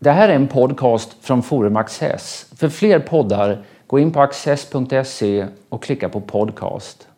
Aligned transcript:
Det 0.00 0.10
här 0.10 0.28
är 0.28 0.34
en 0.34 0.48
podcast 0.48 1.16
från 1.20 1.42
Forum 1.42 1.76
Access. 1.76 2.46
För 2.56 2.68
fler 2.68 2.98
poddar, 3.00 3.64
gå 3.86 3.98
in 3.98 4.12
på 4.12 4.20
access.se 4.20 5.46
och 5.68 5.82
klicka 5.82 6.08
på 6.08 6.20
podcast. 6.20 7.08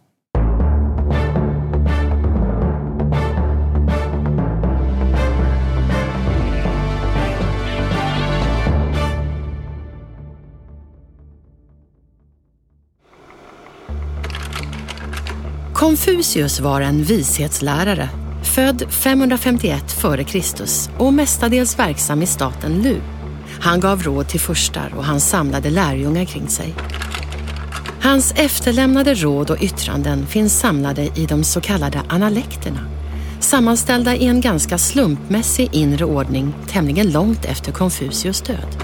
Konfucius 15.75 16.61
var 16.61 16.81
en 16.81 17.03
vishetslärare, 17.03 18.09
född 18.43 18.83
551 18.91 19.85
f.Kr. 19.87 20.43
och 20.99 21.13
mestadels 21.13 21.79
verksam 21.79 22.23
i 22.23 22.27
staten 22.27 22.83
Lu. 22.83 23.01
Han 23.61 23.81
gav 23.81 24.03
råd 24.03 24.29
till 24.29 24.41
furstar 24.41 24.95
och 24.97 25.05
han 25.05 25.21
samlade 25.21 25.71
lärjungar 25.71 26.25
kring 26.25 26.49
sig. 26.49 26.75
Hans 28.03 28.33
efterlämnade 28.37 29.15
råd 29.15 29.51
och 29.51 29.63
yttranden 29.63 30.27
finns 30.27 30.61
samlade 30.61 31.03
i 31.15 31.27
de 31.27 31.45
så 31.45 31.61
kallade 31.61 32.03
analekterna, 32.09 32.81
sammanställda 33.41 34.17
i 34.17 34.27
en 34.27 34.41
ganska 34.41 34.79
slumpmässig 34.79 35.69
inre 35.73 36.05
ordning 36.05 36.55
tämligen 36.69 37.13
långt 37.13 37.45
efter 37.45 37.73
Konfucius 37.73 38.41
död. 38.41 38.77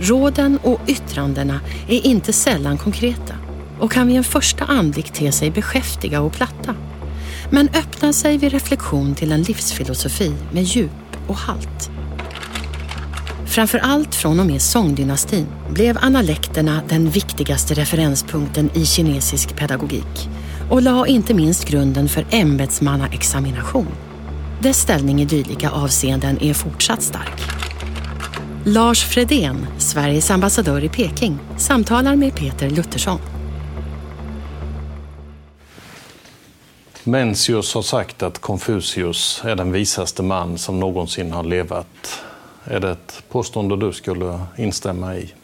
Råden 0.00 0.58
och 0.62 0.80
yttrandena 0.86 1.60
är 1.88 2.06
inte 2.06 2.32
sällan 2.32 2.78
konkreta 2.78 3.34
och 3.80 3.92
kan 3.92 4.06
vid 4.06 4.16
en 4.16 4.24
första 4.24 4.64
anblick 4.64 5.10
te 5.10 5.32
sig 5.32 5.50
beskäftiga 5.50 6.20
och 6.20 6.32
platta, 6.32 6.74
men 7.50 7.68
öppnar 7.68 8.12
sig 8.12 8.38
vid 8.38 8.52
reflektion 8.52 9.14
till 9.14 9.32
en 9.32 9.42
livsfilosofi 9.42 10.32
med 10.52 10.62
djup 10.62 10.90
och 11.26 11.36
halt. 11.36 11.90
Framför 13.46 13.78
allt 13.78 14.14
från 14.14 14.40
och 14.40 14.46
med 14.46 14.62
Song-dynastin 14.62 15.46
blev 15.70 15.98
analekterna 15.98 16.82
den 16.88 17.10
viktigaste 17.10 17.74
referenspunkten 17.74 18.70
i 18.74 18.86
kinesisk 18.86 19.56
pedagogik 19.56 20.28
och 20.70 20.82
la 20.82 21.06
inte 21.06 21.34
minst 21.34 21.64
grunden 21.64 22.08
för 22.08 22.26
ämbetsmannaexamination. 22.30 23.88
Dess 24.60 24.78
ställning 24.78 25.22
i 25.22 25.24
dylika 25.24 25.70
avseenden 25.70 26.42
är 26.42 26.54
fortsatt 26.54 27.02
stark. 27.02 27.42
Lars 28.64 29.04
Fredén, 29.04 29.66
Sveriges 29.78 30.30
ambassadör 30.30 30.84
i 30.84 30.88
Peking, 30.88 31.38
samtalar 31.56 32.16
med 32.16 32.34
Peter 32.34 32.70
Luttersson. 32.70 33.37
Mencius 37.10 37.74
har 37.74 37.82
sagt 37.82 38.22
att 38.22 38.38
Konfucius 38.38 39.42
är 39.44 39.56
den 39.56 39.72
visaste 39.72 40.22
man 40.22 40.58
som 40.58 40.80
någonsin 40.80 41.32
har 41.32 41.42
levat. 41.42 42.20
Är 42.64 42.80
det 42.80 42.90
ett 42.90 43.22
påstående 43.28 43.76
du 43.76 43.92
skulle 43.92 44.40
instämma 44.56 45.16
i? 45.16 45.34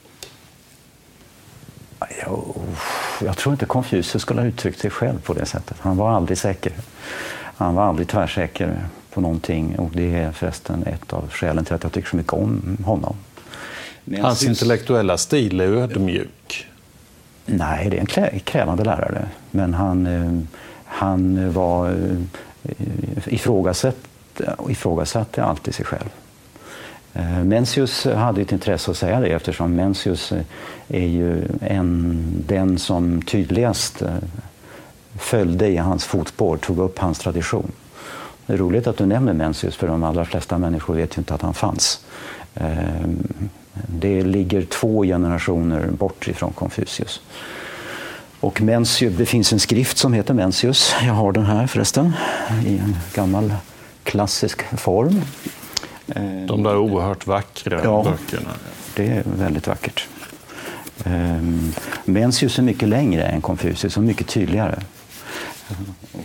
Jag, 2.20 2.54
jag 3.22 3.36
tror 3.36 3.52
inte 3.52 3.66
Konfucius 3.66 4.22
skulle 4.22 4.40
ha 4.40 4.48
uttryckt 4.48 4.80
sig 4.80 4.90
själv 4.90 5.20
på 5.22 5.34
det 5.34 5.46
sättet. 5.46 5.76
Han 5.80 5.96
var 5.96 6.10
aldrig 6.10 6.38
säker. 6.38 6.72
Han 7.56 7.74
var 7.74 7.82
aldrig 7.82 8.08
tvärsäker 8.08 8.78
på 9.10 9.20
någonting 9.20 9.78
och 9.78 9.90
det 9.92 10.14
är 10.14 10.32
förresten 10.32 10.82
ett 10.82 11.12
av 11.12 11.30
skälen 11.30 11.64
till 11.64 11.74
att 11.74 11.82
jag 11.82 11.92
tycker 11.92 12.08
så 12.08 12.16
mycket 12.16 12.32
om 12.32 12.78
honom. 12.84 13.16
Hans 14.22 14.38
syns... 14.38 14.48
intellektuella 14.48 15.18
stil 15.18 15.60
är 15.60 15.66
ödmjuk. 15.66 16.66
Nej, 17.46 17.90
det 17.90 17.96
är 17.96 18.30
en 18.32 18.40
krävande 18.40 18.84
lärare. 18.84 19.28
Men 19.50 19.74
han, 19.74 20.06
eh, 20.06 20.60
han 20.94 21.52
var 21.52 21.90
eh, 22.62 23.34
ifrågasatt, 23.34 23.96
ifrågasatte 24.68 25.44
alltid 25.44 25.74
sig 25.74 25.84
själv. 25.84 26.08
Eh, 27.12 27.44
Mencius 27.44 28.04
hade 28.04 28.42
ett 28.42 28.52
intresse 28.52 28.90
att 28.90 28.96
säga 28.96 29.20
det 29.20 29.28
eftersom 29.28 29.74
Mencius 29.74 30.32
eh, 30.32 30.42
är 30.88 31.06
ju 31.06 31.42
en, 31.60 32.22
den 32.46 32.78
som 32.78 33.22
tydligast 33.22 34.02
följde 35.18 35.68
i 35.68 35.76
hans 35.76 36.04
fotspår, 36.04 36.56
tog 36.56 36.78
upp 36.78 36.98
hans 36.98 37.18
tradition. 37.18 37.72
Det 38.46 38.52
är 38.52 38.56
roligt 38.56 38.86
att 38.86 38.96
du 38.96 39.06
nämner 39.06 39.32
Mencius 39.32 39.76
för 39.76 39.86
de 39.86 40.02
allra 40.02 40.24
flesta 40.24 40.58
människor 40.58 40.94
vet 40.94 41.16
ju 41.16 41.18
inte 41.18 41.34
att 41.34 41.42
han 41.42 41.54
fanns. 41.54 42.04
Det 43.86 44.22
ligger 44.22 44.62
två 44.62 45.04
generationer 45.04 45.86
bort 45.90 46.28
ifrån 46.28 46.52
Konfucius. 46.52 47.20
Och 48.44 48.60
Mencius, 48.60 49.14
det 49.18 49.26
finns 49.26 49.52
en 49.52 49.60
skrift 49.60 49.98
som 49.98 50.12
heter 50.12 50.34
Mencius. 50.34 50.94
Jag 51.06 51.12
har 51.12 51.32
den 51.32 51.46
här 51.46 51.66
förresten 51.66 52.12
i 52.66 52.78
en 52.78 52.96
gammal 53.14 53.54
klassisk 54.02 54.62
form. 54.78 55.20
De 56.46 56.62
där 56.62 56.76
oerhört 56.76 57.26
vackra 57.26 57.80
ja, 57.84 58.02
böckerna. 58.02 58.50
det 58.96 59.06
är 59.06 59.22
väldigt 59.38 59.66
vackert. 59.66 60.08
Mencius 62.04 62.58
är 62.58 62.62
mycket 62.62 62.88
längre 62.88 63.22
än 63.22 63.40
Konfucius 63.40 63.96
och 63.96 64.02
mycket 64.02 64.28
tydligare. 64.28 64.78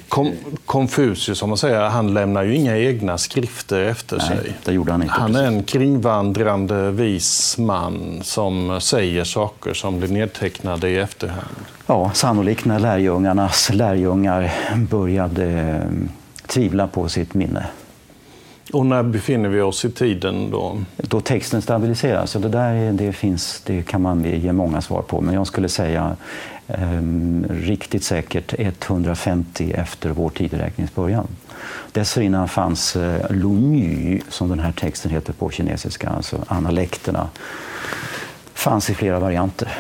Kom, 0.08 0.32
Konfucius, 0.66 1.42
om 1.42 1.50
man 1.50 1.58
säger, 1.58 1.82
han 1.82 2.14
lämnar 2.14 2.44
ju 2.44 2.56
inga 2.56 2.78
egna 2.78 3.18
skrifter 3.18 3.80
efter 3.80 4.18
Nej, 4.18 4.28
sig. 4.28 4.54
Det 4.66 4.72
gjorde 4.72 4.92
han, 4.92 5.02
inte 5.02 5.14
han 5.14 5.36
är 5.36 5.44
en 5.44 5.64
kringvandrande 5.64 6.92
vis 6.92 7.58
man 7.58 8.20
som 8.22 8.82
säger 8.82 9.24
saker 9.24 9.74
som 9.74 10.00
blir 10.00 10.10
nedtecknade 10.10 10.90
i 10.90 10.98
efterhand. 10.98 11.56
Ja, 11.88 12.12
sannolikt 12.14 12.66
när 12.66 12.80
lärjungarnas 12.80 13.70
lärjungar 13.74 14.52
började 14.76 15.46
eh, 15.46 16.10
tvivla 16.48 16.88
på 16.88 17.10
sitt 17.10 17.34
minne. 17.34 17.66
Och 18.74 18.86
när 18.86 19.04
befinner 19.04 19.50
vi 19.50 19.62
oss 19.62 19.86
i 19.86 19.92
tiden 19.92 20.52
då? 20.52 20.78
Då 20.98 21.22
texten 21.22 21.62
stabiliseras. 21.62 22.36
Och 22.36 22.42
det, 22.42 22.50
där, 22.50 22.92
det, 22.92 23.14
finns, 23.14 23.62
det 23.66 23.84
kan 23.84 24.02
man 24.02 24.24
ge 24.24 24.54
många 24.54 24.82
svar 24.82 25.02
på, 25.02 25.22
men 25.22 25.34
jag 25.34 25.48
skulle 25.48 25.70
säga 25.70 26.16
riktigt 27.50 28.04
säkert 28.04 28.54
150 28.58 29.74
efter 29.76 30.10
vår 30.10 30.30
tideräknings 30.30 30.96
början. 30.96 31.28
Dessförinnan 31.92 32.48
fanns 32.48 32.96
eh, 32.96 33.32
Lunyu, 33.32 34.22
som 34.30 34.50
den 34.50 34.60
här 34.60 34.72
texten 34.72 35.12
heter 35.12 35.34
på 35.34 35.50
kinesiska, 35.50 36.10
alltså 36.10 36.38
analekterna, 36.48 37.30
fanns 38.54 38.90
i 38.90 38.94
flera 38.94 39.20
varianter. 39.20 39.78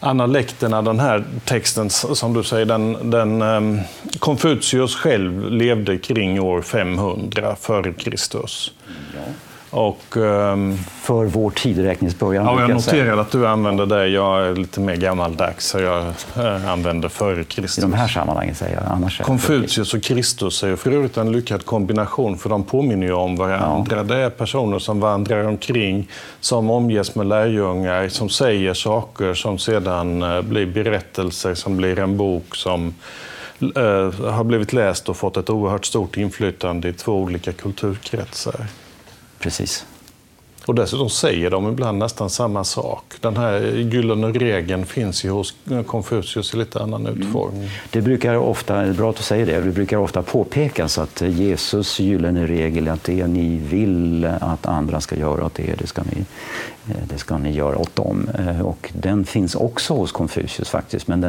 Analekterna, 0.00 0.82
den 0.82 1.00
här 1.00 1.24
texten 1.44 1.90
som 1.90 2.32
du 2.32 2.44
säger, 2.44 2.66
den, 2.66 3.10
den 3.10 3.42
um, 3.42 3.80
Konfucius 4.18 4.94
själv 4.94 5.50
levde 5.50 5.98
kring 5.98 6.40
år 6.40 6.62
500 6.62 7.56
före 7.56 7.92
Kristus. 7.92 8.72
Ja. 9.14 9.32
Och, 9.70 10.16
um, 10.16 10.76
för 10.76 11.24
vår 11.24 11.50
tideräknings 11.50 12.18
början. 12.18 12.44
Ja, 12.44 12.60
jag 12.60 12.70
noterar 12.70 13.16
att 13.16 13.30
du 13.30 13.46
använder 13.46 13.86
det. 13.86 14.08
Jag 14.08 14.46
är 14.46 14.54
lite 14.54 14.80
mer 14.80 14.96
gammaldags, 14.96 15.66
så 15.66 15.78
jag 15.78 16.06
äh, 16.36 16.70
använder 16.70 17.08
före 17.08 17.44
Kristus. 17.44 17.78
I 17.78 17.80
de 17.80 17.92
här 17.92 18.08
sammanhangen 18.08 18.54
säger 18.54 18.74
jag. 18.74 18.84
Annars 18.92 19.20
Konfucius 19.20 19.94
och 19.94 20.02
Kristus 20.02 20.62
är 20.62 20.76
för 20.76 20.90
övrigt 20.90 21.16
en 21.16 21.32
lyckad 21.32 21.64
kombination, 21.64 22.38
för 22.38 22.50
de 22.50 22.64
påminner 22.64 23.06
ju 23.06 23.12
om 23.12 23.36
varandra. 23.36 23.96
Ja. 23.96 24.02
Det 24.02 24.16
är 24.16 24.30
personer 24.30 24.78
som 24.78 25.00
vandrar 25.00 25.44
omkring, 25.44 26.08
som 26.40 26.70
omges 26.70 27.14
med 27.14 27.26
lärjungar, 27.26 28.08
som 28.08 28.28
säger 28.28 28.74
saker 28.74 29.34
som 29.34 29.58
sedan 29.58 30.22
äh, 30.22 30.42
blir 30.42 30.66
berättelser, 30.66 31.54
som 31.54 31.76
blir 31.76 31.98
en 31.98 32.16
bok 32.16 32.56
som 32.56 32.94
äh, 33.60 34.30
har 34.30 34.44
blivit 34.44 34.72
läst 34.72 35.08
och 35.08 35.16
fått 35.16 35.36
ett 35.36 35.50
oerhört 35.50 35.84
stort 35.84 36.16
inflytande 36.16 36.88
i 36.88 36.92
två 36.92 37.12
olika 37.12 37.52
kulturkretsar. 37.52 38.66
Precis. 39.40 39.86
Och 40.66 40.74
dessutom 40.74 41.10
säger 41.10 41.50
de 41.50 41.68
ibland 41.68 41.98
nästan 41.98 42.30
samma 42.30 42.64
sak. 42.64 43.04
Den 43.20 43.36
här 43.36 43.60
gyllene 43.92 44.28
regeln 44.28 44.86
finns 44.86 45.24
ju 45.24 45.30
hos 45.30 45.54
Konfucius 45.86 46.54
i 46.54 46.56
lite 46.56 46.82
annan 46.82 47.06
mm. 47.06 47.22
utformning. 47.22 47.60
Mm. 47.60 47.72
Det 47.90 48.00
brukar 48.00 48.34
ofta, 48.36 48.82
det 48.82 48.88
är 48.88 48.92
bra 48.92 49.10
att 49.10 49.16
du 49.16 49.22
säger 49.22 49.46
det, 49.46 49.60
det 49.60 49.70
brukar 49.70 49.96
ofta 49.96 50.22
påpekas 50.22 50.98
att 50.98 51.20
Jesus 51.20 52.00
gyllene 52.00 52.46
regel 52.46 52.88
är 52.88 52.92
att 52.92 53.04
det 53.04 53.26
ni 53.26 53.56
vill 53.56 54.24
att 54.24 54.66
andra 54.66 55.00
ska 55.00 55.16
göra 55.16 55.44
åt 55.44 55.60
er, 55.60 55.74
det 55.78 55.86
ska 55.86 56.02
ni, 56.02 56.24
det 56.84 57.18
ska 57.18 57.38
ni 57.38 57.52
göra 57.52 57.78
åt 57.78 57.96
dem. 57.96 58.28
Eh, 58.38 58.60
och 58.60 58.90
den 58.92 59.24
finns 59.24 59.54
också 59.54 59.94
hos 59.94 60.12
Konfucius 60.12 60.68
faktiskt, 60.68 61.08
men, 61.08 61.20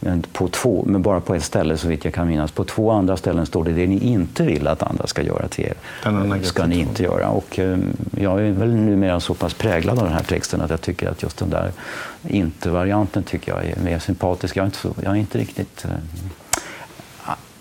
den, 0.00 0.22
på 0.32 0.48
två, 0.48 0.84
men 0.86 1.02
bara 1.02 1.20
på 1.20 1.34
ett 1.34 1.44
ställe 1.44 1.76
så 1.76 1.88
vitt 1.88 2.04
jag 2.04 2.14
kan 2.14 2.28
minnas. 2.28 2.50
På 2.50 2.64
två 2.64 2.90
andra 2.90 3.16
ställen 3.16 3.46
står 3.46 3.64
det 3.64 3.72
det 3.72 3.86
ni 3.86 3.98
inte 3.98 4.42
vill 4.42 4.66
att 4.66 4.82
andra 4.82 5.06
ska 5.06 5.22
göra 5.22 5.48
till 5.48 5.64
er, 5.64 5.74
den 6.02 6.44
ska 6.44 6.66
ni 6.66 6.78
inte 6.78 7.02
göra. 7.02 7.28
Och 7.28 7.58
eh, 7.58 7.78
jag 8.18 8.40
är 8.40 8.50
väl 8.50 8.74
numera 8.74 9.20
så 9.20 9.34
pass 9.34 9.54
präglad 9.54 9.98
av 9.98 10.04
den 10.04 10.14
här 10.14 10.22
texten 10.22 10.60
att 10.60 10.70
jag 10.70 10.80
tycker 10.80 11.08
att 11.08 11.22
just 11.22 11.38
den 11.38 11.50
där 11.50 11.72
inte-varianten 12.28 13.22
tycker 13.22 13.52
jag 13.52 13.64
är 13.64 13.80
mer 13.80 13.98
sympatisk. 13.98 14.56
Jag 14.56 14.62
är 14.62 14.66
inte, 14.66 14.78
så, 14.78 14.94
jag 15.02 15.12
är 15.12 15.20
inte 15.20 15.38
riktigt... 15.38 15.84
Eh, 15.84 15.90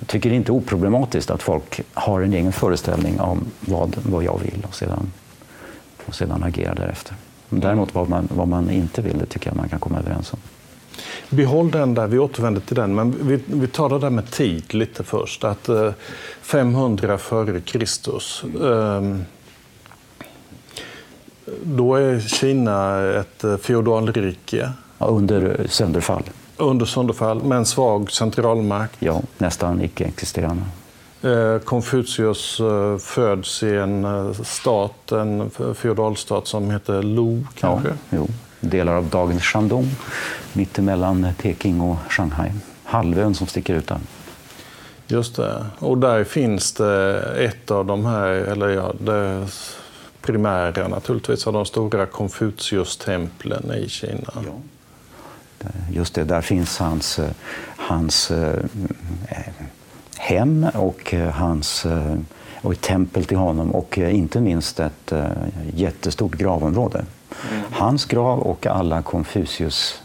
tycker 0.06 0.30
det 0.30 0.36
är 0.36 0.38
inte 0.38 0.52
oproblematiskt 0.52 1.32
att 1.32 1.44
folk 1.44 1.82
har 1.94 2.22
en 2.22 2.34
egen 2.34 2.52
föreställning 2.52 3.20
om 3.20 3.46
vad, 3.60 3.96
vad 4.04 4.24
jag 4.24 4.40
vill 4.44 4.66
och 4.68 4.76
sedan, 4.76 5.12
och 6.06 6.16
sedan 6.16 6.44
agerar 6.44 6.76
därefter. 6.76 7.16
Däremot 7.60 7.94
vad 7.96 8.10
man, 8.10 8.28
vad 8.32 8.48
man 8.48 8.70
inte 8.70 9.02
vill, 9.02 9.18
det 9.18 9.26
tycker 9.26 9.50
jag 9.50 9.58
man 9.58 9.70
kan 9.70 9.80
komma 9.80 10.00
överens 10.00 10.34
om. 10.34 10.40
Behåll 11.30 11.72
den 11.72 11.94
där, 11.94 12.08
vi 12.08 12.20
återvänder 12.20 12.62
till 12.62 12.76
den. 12.76 12.96
Men 12.96 13.16
vi, 13.28 13.40
vi 13.46 13.68
tar 13.68 13.90
det 13.90 14.00
där 14.00 14.10
med 14.10 14.32
tid 14.32 14.74
lite 14.74 15.04
först. 15.04 15.44
Att, 15.44 15.70
eh, 15.70 15.92
500 16.42 17.18
före 17.18 17.62
Kristus. 17.62 18.44
Eh, 18.62 19.02
Då 21.64 21.96
är 21.96 22.20
Kina 22.20 23.02
ett 23.20 23.44
eh, 23.44 23.58
feodalrike. 23.58 24.72
under 24.98 25.68
sönderfall. 25.70 26.24
Under 26.58 26.86
sönderfall, 26.86 27.44
med 27.44 27.58
en 27.58 27.66
svag 27.66 28.12
centralmakt. 28.12 28.96
Ja, 29.00 29.22
nästan 29.38 29.82
icke-existerande. 29.82 30.64
Eh, 31.26 31.60
Konfucius 31.60 32.60
eh, 32.60 32.98
föds 32.98 33.64
i 33.64 33.76
en 33.76 34.34
stat, 34.46 35.12
en 35.12 35.50
feodalstat 35.76 36.48
som 36.48 36.72
heter 36.72 37.04
Lu, 37.04 37.44
kanske? 37.56 37.90
Ja, 37.90 37.96
jo. 38.10 38.28
Delar 38.60 38.94
av 38.94 39.06
dagens 39.06 39.44
Shandong, 39.44 39.90
mittemellan 40.54 41.28
Peking 41.42 41.82
och 41.82 41.98
Shanghai. 42.10 42.52
Halvön 42.84 43.36
som 43.36 43.48
sticker 43.48 43.76
ut 43.76 43.88
där. 43.88 44.00
Just 45.08 45.36
det. 45.36 45.66
Och 45.80 45.98
där 45.98 46.24
finns 46.24 46.74
det 46.74 47.22
ett 47.46 47.72
av 47.72 47.86
de 47.86 48.06
här, 48.06 48.28
eller 48.28 48.70
ja, 48.70 48.94
det 49.00 49.48
primära 50.22 50.88
naturligtvis, 50.88 51.48
av 51.48 51.54
de 51.54 51.66
stora 51.66 52.06
Konfucius-templen 52.06 53.74
i 53.74 53.90
Kina. 53.90 54.34
Ja. 54.34 55.68
Just 55.92 56.14
det, 56.14 56.24
där 56.24 56.42
finns 56.42 56.78
hans, 56.78 57.20
hans 57.78 58.32
hem 60.26 60.68
och 60.74 61.14
hans 61.34 61.86
äh, 61.86 62.16
och 62.62 62.72
ett 62.72 62.82
tempel 62.82 63.26
till 63.26 63.38
honom 63.38 63.72
och 63.72 64.00
äh, 64.00 64.16
inte 64.16 64.42
minst 64.42 64.80
ett 64.80 65.14
jättestort 65.74 66.36
gravområde. 66.36 67.06
Mm. 67.52 67.64
Hans 67.72 68.06
grav 68.06 68.40
och 68.40 68.68
alla 68.68 69.02
Konfucius 69.02 70.02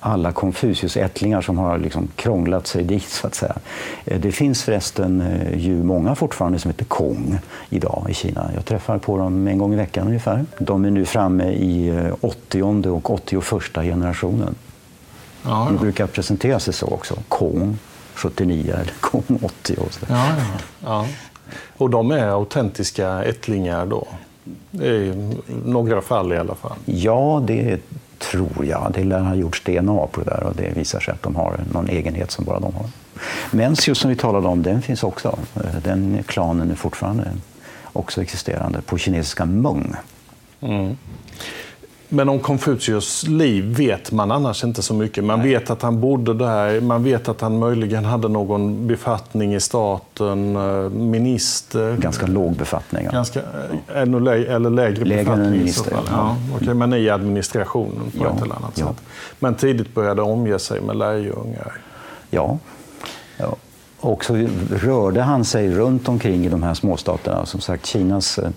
alla 0.00 0.32
Konfuciusättlingar 0.32 1.40
som 1.40 1.58
har 1.58 1.78
liksom 1.78 2.08
krånglat 2.16 2.66
sig 2.66 2.84
dit. 2.84 3.08
så 3.08 3.26
att 3.26 3.34
säga. 3.34 3.56
Eh, 4.04 4.20
det 4.20 4.32
finns 4.32 4.62
förresten 4.62 5.20
eh, 5.20 5.58
ju 5.58 5.82
många 5.82 6.14
fortfarande 6.14 6.58
som 6.58 6.70
heter 6.70 6.84
Kong 6.84 7.38
idag 7.68 8.06
i 8.08 8.14
Kina. 8.14 8.50
Jag 8.54 8.64
träffar 8.64 8.98
på 8.98 9.18
dem 9.18 9.48
en 9.48 9.58
gång 9.58 9.72
i 9.72 9.76
veckan 9.76 10.06
ungefär. 10.06 10.44
De 10.58 10.84
är 10.84 10.90
nu 10.90 11.04
framme 11.04 11.44
i 11.44 12.02
80 12.20 12.58
eh, 12.58 12.94
och 12.94 13.10
81 13.10 13.44
generationen. 13.74 14.54
Ja, 15.42 15.50
ja. 15.50 15.64
De 15.64 15.76
brukar 15.76 16.06
presentera 16.06 16.60
sig 16.60 16.74
så 16.74 16.86
också. 16.86 17.14
Kong 17.28 17.78
79 18.18 18.74
eller 18.74 18.92
Kong 19.00 19.38
80. 19.42 19.76
Och, 19.78 19.92
så. 19.92 20.06
Ja, 20.08 20.32
ja. 20.36 20.44
ja. 20.84 21.06
och 21.76 21.90
de 21.90 22.10
är 22.10 22.28
autentiska 22.28 23.24
ättlingar 23.24 23.86
då? 23.86 24.08
I 24.84 25.12
några 25.64 26.02
fall 26.02 26.32
i 26.32 26.36
alla 26.36 26.54
fall? 26.54 26.76
Ja, 26.84 27.42
det 27.46 27.80
tror 28.18 28.64
jag. 28.64 28.90
Det 28.94 29.04
lär 29.04 29.20
ha 29.20 29.34
gjorts 29.34 29.62
DNA 29.64 30.06
på 30.06 30.20
det 30.20 30.30
där 30.30 30.42
och 30.42 30.54
det 30.56 30.76
visar 30.76 31.00
sig 31.00 31.14
att 31.14 31.22
de 31.22 31.36
har 31.36 31.60
någon 31.72 31.88
egenhet 31.88 32.30
som 32.30 32.44
bara 32.44 32.60
de 32.60 32.74
har. 32.74 32.86
Mencius 33.50 33.98
som 33.98 34.10
vi 34.10 34.16
talade 34.16 34.48
om, 34.48 34.62
den 34.62 34.82
finns 34.82 35.02
också. 35.02 35.38
Den 35.84 36.22
klanen 36.26 36.70
är 36.70 36.74
fortfarande 36.74 37.24
också 37.92 38.22
existerande 38.22 38.82
på 38.82 38.98
kinesiska 38.98 39.44
Meng. 39.44 39.94
Mm. 40.60 40.96
Men 42.08 42.28
om 42.28 42.38
Konfucius 42.38 43.26
liv 43.26 43.76
vet 43.76 44.12
man 44.12 44.30
annars 44.30 44.64
inte 44.64 44.82
så 44.82 44.94
mycket. 44.94 45.24
Man 45.24 45.38
Nej. 45.38 45.48
vet 45.48 45.70
att 45.70 45.82
han 45.82 46.00
bodde 46.00 46.34
där, 46.34 46.80
man 46.80 47.04
vet 47.04 47.28
att 47.28 47.40
han 47.40 47.58
möjligen 47.58 48.04
hade 48.04 48.28
någon 48.28 48.86
befattning 48.86 49.54
i 49.54 49.60
staten, 49.60 50.56
eh, 50.56 50.90
minister. 50.90 51.96
Ganska 51.96 52.26
låg 52.26 52.56
befattning. 52.56 53.08
Ganska, 53.12 53.38
eh, 53.40 54.02
ännu 54.02 54.20
lä 54.20 54.44
eller 54.44 54.70
lägre, 54.70 55.04
lägre 55.04 55.24
befattning 55.24 55.46
än 55.46 55.52
minister. 55.52 55.92
Ja. 55.92 56.02
Ja, 56.10 56.56
okay, 56.56 56.74
men 56.74 56.92
i 56.92 57.10
administrationen 57.10 58.10
på 58.18 58.24
ja. 58.24 58.34
ett 58.36 58.42
eller 58.42 58.54
annat 58.54 58.78
ja. 58.78 58.86
sätt. 58.86 59.02
Men 59.38 59.54
tidigt 59.54 59.94
började 59.94 60.22
omge 60.22 60.58
sig 60.58 60.80
med 60.80 60.96
lärjungar. 60.96 61.72
Ja. 62.30 62.58
ja. 63.36 63.56
Och 64.00 64.24
så 64.24 64.48
rörde 64.70 65.22
han 65.22 65.44
sig 65.44 65.74
runt 65.74 66.08
omkring 66.08 66.46
i 66.46 66.48
de 66.48 66.62
här 66.62 66.74
småstaterna. 66.74 67.46
Som 67.46 67.60
sagt, 67.60 67.86
Kinas 67.86 68.38
eh, 68.38 68.50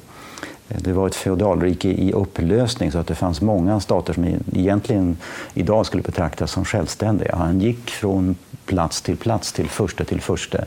det 0.79 0.93
var 0.93 1.07
ett 1.07 1.15
feodalrike 1.15 1.89
i 1.89 2.13
upplösning 2.13 2.91
så 2.91 2.97
att 2.97 3.07
det 3.07 3.15
fanns 3.15 3.41
många 3.41 3.79
stater 3.79 4.13
som 4.13 4.25
egentligen 4.53 5.17
idag 5.53 5.85
skulle 5.85 6.03
betraktas 6.03 6.51
som 6.51 6.65
självständiga. 6.65 7.35
Han 7.35 7.59
gick 7.59 7.89
från 7.89 8.35
plats 8.65 9.01
till 9.01 9.17
plats, 9.17 9.53
till 9.53 9.69
första 9.69 10.03
till 10.03 10.21
första 10.21 10.57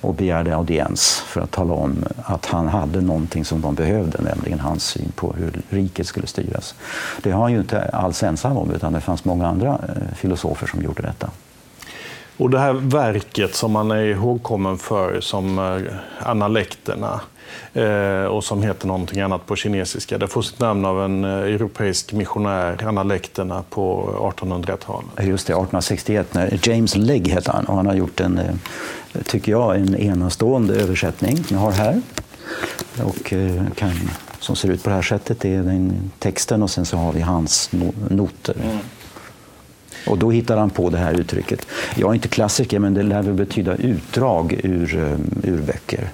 och 0.00 0.14
begärde 0.14 0.56
audiens 0.56 1.22
för 1.26 1.40
att 1.40 1.50
tala 1.50 1.74
om 1.74 2.04
att 2.22 2.46
han 2.46 2.68
hade 2.68 3.00
någonting 3.00 3.44
som 3.44 3.60
de 3.60 3.74
behövde, 3.74 4.22
nämligen 4.22 4.60
hans 4.60 4.84
syn 4.84 5.12
på 5.14 5.32
hur 5.32 5.60
riket 5.68 6.06
skulle 6.06 6.26
styras. 6.26 6.74
Det 7.22 7.32
var 7.32 7.42
han 7.42 7.52
ju 7.52 7.58
inte 7.58 7.82
alls 7.82 8.22
ensam 8.22 8.56
om, 8.56 8.70
utan 8.70 8.92
det 8.92 9.00
fanns 9.00 9.24
många 9.24 9.46
andra 9.48 9.68
eh, 9.68 10.14
filosofer 10.14 10.66
som 10.66 10.82
gjorde 10.82 11.02
detta. 11.02 11.30
Och 12.36 12.50
det 12.50 12.58
här 12.58 12.72
verket 12.72 13.54
som 13.54 13.72
man 13.72 13.90
är 13.90 14.04
ihågkommen 14.04 14.78
för 14.78 15.20
som 15.20 15.58
eh, 15.58 16.28
analekterna, 16.28 17.20
Eh, 17.72 18.24
och 18.24 18.44
som 18.44 18.62
heter 18.62 18.86
någonting 18.86 19.20
annat 19.20 19.46
på 19.46 19.56
kinesiska. 19.56 20.18
Det 20.18 20.28
får 20.28 20.42
sitt 20.42 20.60
namn 20.60 20.84
av 20.84 21.04
en 21.04 21.24
eh, 21.24 21.30
europeisk 21.30 22.12
missionär, 22.12 22.86
analekterna, 22.86 23.64
på 23.70 24.10
1800-talet. 24.36 25.28
Just 25.28 25.46
det, 25.46 25.52
1861. 25.52 26.66
James 26.66 26.96
Legg 26.96 27.28
heter 27.28 27.52
han 27.52 27.64
och 27.64 27.76
han 27.76 27.86
har 27.86 27.94
gjort 27.94 28.20
en, 28.20 28.40
tycker 29.24 29.52
jag, 29.52 29.76
en 29.76 29.96
enastående 29.96 30.74
översättning. 30.74 31.44
Jag 31.48 31.58
har 31.58 31.72
här. 31.72 32.00
Och 33.04 33.34
kan, 33.76 33.92
som 34.38 34.56
ser 34.56 34.70
ut 34.70 34.82
på 34.82 34.90
det 34.90 34.94
här 34.94 35.02
sättet. 35.02 35.40
Det 35.40 35.54
är 35.54 35.62
den 35.62 36.10
texten 36.18 36.62
och 36.62 36.70
sen 36.70 36.86
så 36.86 36.96
har 36.96 37.12
vi 37.12 37.20
hans 37.20 37.70
noter. 38.08 38.56
Mm. 38.62 38.78
Och 40.06 40.18
då 40.18 40.30
hittar 40.30 40.56
han 40.56 40.70
på 40.70 40.90
det 40.90 40.98
här 40.98 41.20
uttrycket. 41.20 41.66
Jag 41.96 42.10
är 42.10 42.14
inte 42.14 42.28
klassiker, 42.28 42.78
men 42.78 42.94
det 42.94 43.02
lär 43.02 43.22
väl 43.22 43.34
betyda 43.34 43.76
utdrag 43.76 44.60
ur, 44.64 44.96
eh, 44.96 45.50
ur 45.50 45.60
böcker. 45.62 46.10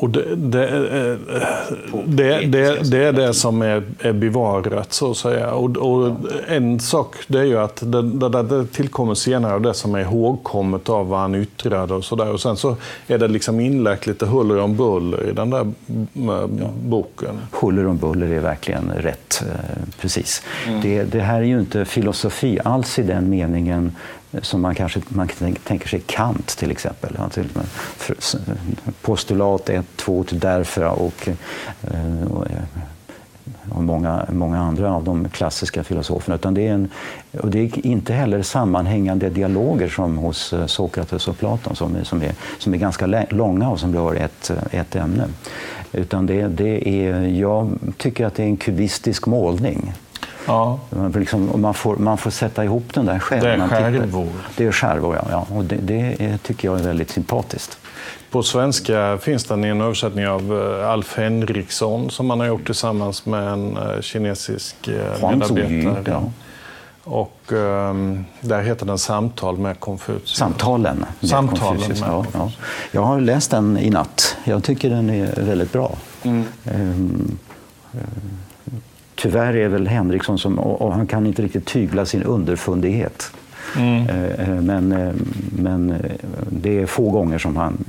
Och 0.00 0.10
det, 0.10 0.36
det, 0.36 0.68
eh, 0.68 1.16
det, 2.06 2.40
det, 2.40 2.90
det, 2.90 3.04
är 3.04 3.12
det 3.12 3.34
som 3.34 3.62
är, 3.62 3.82
är 3.98 4.12
bevarat, 4.12 4.92
så 4.92 5.10
att 5.10 5.16
säga. 5.16 5.50
Och, 5.50 5.76
och 5.76 6.16
en 6.48 6.80
sak 6.80 7.16
det 7.26 7.38
är 7.38 7.44
ju 7.44 7.58
att 7.58 7.82
det, 7.92 8.02
det, 8.02 8.42
det 8.42 8.66
tillkommer 8.66 9.14
senare 9.14 9.54
och 9.54 9.62
det 9.62 9.74
som 9.74 9.94
är 9.94 10.00
ihågkommet 10.00 10.88
av 10.88 11.08
vad 11.08 11.20
han 11.20 11.34
yttrade 11.34 11.94
och 11.94 12.04
sådär. 12.04 12.32
Och 12.32 12.40
sen 12.40 12.56
så 12.56 12.76
är 13.06 13.18
det 13.18 13.28
liksom 13.28 13.60
inlagt 13.60 14.06
lite 14.06 14.26
huller 14.26 14.58
om 14.58 14.76
buller 14.76 15.28
i 15.28 15.32
den 15.32 15.50
där 15.50 15.72
boken. 16.88 17.40
Huller 17.60 17.86
om 17.86 17.96
buller 17.96 18.26
är 18.32 18.40
verkligen 18.40 18.90
rätt, 18.96 19.42
eh, 19.46 19.82
precis. 20.00 20.42
Mm. 20.66 20.80
Det, 20.80 21.04
det 21.04 21.20
här 21.20 21.40
är 21.40 21.44
ju 21.44 21.60
inte 21.60 21.84
filosofi 21.84 22.58
alls 22.64 22.98
i 22.98 23.02
den 23.02 23.30
meningen 23.30 23.92
Eh, 24.32 24.40
som 24.40 24.60
man 24.60 24.74
kanske 24.74 25.00
man 25.08 25.28
tänker 25.64 25.88
sig 25.88 26.00
Kant 26.06 26.46
till 26.46 26.70
exempel. 26.70 27.16
Eh, 27.16 27.50
postulat 29.02 29.68
1, 29.68 29.86
2 29.96 30.24
till 30.24 30.38
därför 30.38 30.82
eh, 30.82 30.92
och, 30.92 31.28
eh, 31.28 32.62
och 33.70 33.84
många, 33.84 34.26
många 34.32 34.58
andra 34.58 34.94
av 34.94 35.04
de 35.04 35.28
klassiska 35.28 35.84
filosoferna. 35.84 36.34
Utan 36.34 36.54
det, 36.54 36.68
är 36.68 36.72
en, 36.72 36.88
och 37.40 37.50
det 37.50 37.58
är 37.58 37.86
inte 37.86 38.12
heller 38.12 38.42
sammanhängande 38.42 39.30
dialoger 39.30 39.88
som 39.88 40.18
hos 40.18 40.54
Sokrates 40.66 41.28
och 41.28 41.38
Platon 41.38 41.76
som 41.76 41.96
är, 41.96 42.04
som 42.04 42.22
är, 42.22 42.34
som 42.58 42.74
är 42.74 42.78
ganska 42.78 43.06
långa 43.30 43.70
och 43.70 43.80
som 43.80 43.94
rör 43.94 44.14
ett, 44.14 44.50
ett 44.70 44.96
ämne. 44.96 45.24
Utan 45.92 46.26
det, 46.26 46.48
det 46.48 46.88
är, 46.88 47.22
jag 47.22 47.70
tycker 47.96 48.26
att 48.26 48.34
det 48.34 48.42
är 48.42 48.46
en 48.46 48.56
kubistisk 48.56 49.26
målning. 49.26 49.92
Ja. 50.48 50.78
Liksom, 51.14 51.60
man, 51.60 51.74
får, 51.74 51.96
man 51.96 52.18
får 52.18 52.30
sätta 52.30 52.64
ihop 52.64 52.94
den 52.94 53.06
där 53.06 53.18
själv. 53.18 53.42
Det 53.42 53.50
är 53.50 53.68
skärvor. 53.68 54.28
Det 54.56 54.66
är 54.66 54.72
skärvor, 54.72 55.16
ja. 55.16 55.26
ja. 55.30 55.56
Och 55.56 55.64
det, 55.64 55.76
det 55.76 56.16
är, 56.18 56.38
tycker 56.38 56.68
jag 56.68 56.80
är 56.80 56.84
väldigt 56.84 57.10
sympatiskt. 57.10 57.78
På 58.30 58.42
svenska 58.42 59.18
finns 59.18 59.44
den 59.44 59.64
i 59.64 59.68
en 59.68 59.80
översättning 59.80 60.28
av 60.28 60.72
eh, 60.80 60.90
Alf 60.90 61.16
Henriksson 61.16 62.10
som 62.10 62.26
man 62.26 62.40
har 62.40 62.46
gjort 62.46 62.66
tillsammans 62.66 63.26
med 63.26 63.48
en 63.48 63.76
eh, 63.76 64.00
kinesisk 64.00 64.88
eh, 64.88 65.30
medarbetare. 65.30 66.02
Ja. 66.04 66.22
Och 67.04 67.52
um, 67.52 68.24
där 68.40 68.62
heter 68.62 68.86
den 68.86 68.98
Samtal 68.98 69.58
med 69.58 69.80
Konfucius. 69.80 70.36
Samtalen 70.36 71.04
med 71.20 71.30
Samtalen 71.30 71.76
Konfucius. 71.76 72.00
Med 72.00 72.10
ja, 72.10 72.24
ja. 72.32 72.50
Jag 72.90 73.02
har 73.02 73.20
läst 73.20 73.50
den 73.50 73.78
i 73.78 73.90
natt. 73.90 74.36
Jag 74.44 74.64
tycker 74.64 74.90
den 74.90 75.10
är 75.10 75.42
väldigt 75.42 75.72
bra. 75.72 75.96
Mm. 76.22 76.44
Um, 76.64 77.38
tyvärr 79.18 79.56
är 79.56 79.68
väl 79.68 79.86
Henriksson 79.86 80.38
som, 80.38 80.58
och 80.58 80.94
han 80.94 81.06
kan 81.06 81.26
inte 81.26 81.42
riktigt 81.42 81.66
tygla 81.66 82.06
sin 82.06 82.22
underfundighet. 82.22 83.30
Mm. 83.76 84.08
Eh, 84.08 84.48
eh, 84.48 84.60
men, 84.60 84.92
eh, 84.92 85.12
men 85.58 85.94
det 86.50 86.78
är 86.78 86.86
få 86.86 87.10
gånger 87.10 87.38
som, 87.38 87.56
han, 87.56 87.84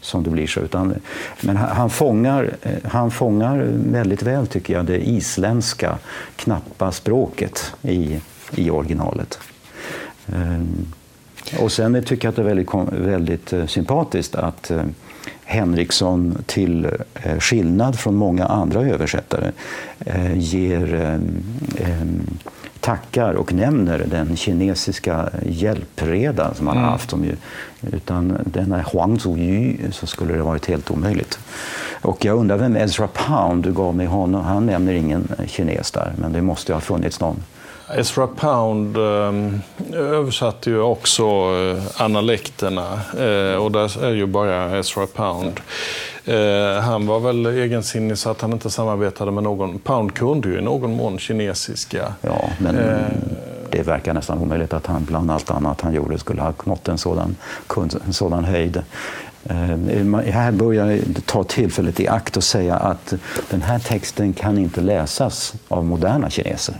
som 0.00 0.22
det 0.22 0.30
blir 0.30 0.46
så. 0.46 0.60
Utan, 0.60 0.94
men 1.40 1.56
han 1.56 1.90
fångar, 1.90 2.50
han 2.84 3.10
fångar 3.10 3.66
väldigt 3.90 4.22
väl, 4.22 4.46
tycker 4.46 4.74
jag, 4.74 4.84
det 4.84 5.08
isländska 5.08 5.98
knappa 6.36 6.92
språket 6.92 7.72
i, 7.82 8.20
i 8.56 8.70
originalet. 8.70 9.38
Och 11.58 11.72
sen 11.72 12.04
tycker 12.04 12.26
jag 12.26 12.30
att 12.30 12.36
det 12.36 12.42
är 12.42 12.46
väldigt, 12.46 12.74
väldigt 12.92 13.70
sympatiskt 13.70 14.34
att 14.34 14.70
Henriksson 15.44 16.38
till 16.46 16.84
eh, 17.14 17.38
skillnad 17.38 17.98
från 17.98 18.14
många 18.14 18.46
andra 18.46 18.80
översättare 18.80 19.52
eh, 20.06 20.38
ger 20.38 20.94
eh, 21.76 22.06
tackar 22.80 23.34
och 23.34 23.52
nämner 23.52 24.06
den 24.10 24.36
kinesiska 24.36 25.30
hjälpredan 25.46 26.54
som 26.54 26.66
han 26.66 26.76
mm. 26.76 26.84
har 26.84 26.92
haft. 26.92 27.10
Som 27.10 27.24
ju, 27.24 27.36
utan 27.92 28.38
denna 28.44 28.84
Huang 28.92 29.20
Zuyu 29.20 29.76
så 29.92 30.06
skulle 30.06 30.34
det 30.34 30.42
varit 30.42 30.66
helt 30.66 30.90
omöjligt. 30.90 31.38
Och 32.02 32.24
jag 32.24 32.38
undrar 32.38 32.56
vem 32.56 32.76
Ezra 32.76 33.08
Pound 33.08 33.64
du 33.64 33.72
gav 33.72 33.96
mig 33.96 34.06
honom. 34.06 34.44
Han 34.44 34.66
nämner 34.66 34.92
ingen 34.92 35.28
kines 35.46 35.90
där, 35.90 36.12
men 36.18 36.32
det 36.32 36.42
måste 36.42 36.72
ju 36.72 36.76
ha 36.76 36.80
funnits 36.80 37.20
någon. 37.20 37.36
Ezra 37.88 38.26
Pound 38.26 38.96
eh, 38.96 39.32
översatte 39.92 40.70
ju 40.70 40.80
också 40.80 41.24
eh, 41.24 42.02
analekterna 42.02 43.00
eh, 43.18 43.56
och 43.56 43.72
där 43.72 44.04
är 44.04 44.10
ju 44.10 44.26
bara 44.26 44.78
Ezra 44.78 45.06
Pound. 45.06 45.60
Eh, 46.24 46.82
han 46.82 47.06
var 47.06 47.20
väl 47.20 47.46
egensinnig 47.46 48.18
så 48.18 48.30
att 48.30 48.40
han 48.40 48.52
inte 48.52 48.70
samarbetade 48.70 49.30
med 49.30 49.42
någon. 49.42 49.78
Pound 49.78 50.14
kunde 50.14 50.48
ju 50.48 50.58
i 50.58 50.62
någon 50.62 50.96
mån 50.96 51.18
kinesiska. 51.18 52.14
Ja, 52.20 52.50
men 52.58 52.76
det 53.70 53.82
verkar 53.82 54.14
nästan 54.14 54.38
omöjligt 54.38 54.72
att 54.72 54.86
han 54.86 55.04
bland 55.04 55.30
allt 55.30 55.50
annat 55.50 55.80
han 55.80 55.94
gjorde 55.94 56.18
skulle 56.18 56.42
ha 56.42 56.52
nått 56.64 56.88
en 56.88 56.98
sådan, 56.98 57.36
en 58.06 58.12
sådan 58.12 58.44
höjd. 58.44 58.82
Här 60.32 60.52
börjar 60.52 60.86
jag 60.86 61.00
ta 61.26 61.44
tillfället 61.44 62.00
i 62.00 62.08
akt 62.08 62.36
och 62.36 62.44
säga 62.44 62.76
att 62.76 63.14
den 63.50 63.62
här 63.62 63.78
texten 63.78 64.32
kan 64.32 64.58
inte 64.58 64.80
läsas 64.80 65.54
av 65.68 65.84
moderna 65.84 66.30
kineser. 66.30 66.74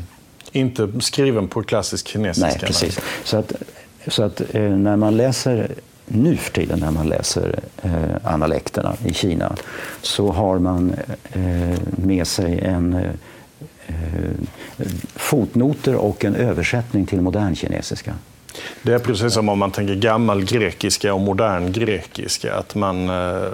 Inte 0.54 0.88
skriven 1.00 1.48
på 1.48 1.62
klassisk 1.62 2.08
kinesiska? 2.08 2.46
Nej, 2.46 2.58
precis. 2.58 3.00
Så 3.24 3.36
att, 3.36 3.52
så 4.06 4.22
att 4.22 4.40
eh, 4.54 4.62
när 4.62 4.96
man 4.96 5.16
läser 5.16 5.74
nu 6.06 6.36
för 6.36 6.52
tiden 6.52 6.78
när 6.78 6.90
man 6.90 7.08
läser 7.08 7.58
eh, 7.82 8.16
analekterna 8.24 8.96
i 9.04 9.14
Kina 9.14 9.56
så 10.02 10.32
har 10.32 10.58
man 10.58 10.94
eh, 11.32 11.78
med 11.86 12.26
sig 12.26 12.60
en 12.60 12.94
eh, 12.94 13.10
eh 13.86 14.86
fotnoter 15.16 15.94
och 15.94 16.24
en 16.24 16.34
översättning 16.34 17.06
till 17.06 17.20
modern 17.20 17.54
kinesiska. 17.54 18.14
Det 18.82 18.94
är 18.94 18.98
precis 18.98 19.34
som 19.34 19.48
om 19.48 19.58
man 19.58 19.70
tänker 19.70 19.94
gammal 19.94 20.44
grekiska 20.44 21.14
och 21.14 21.20
modern 21.20 21.72
grekiska. 21.72 22.54
Att 22.54 22.74
man 22.74 23.08
eh, 23.08 23.48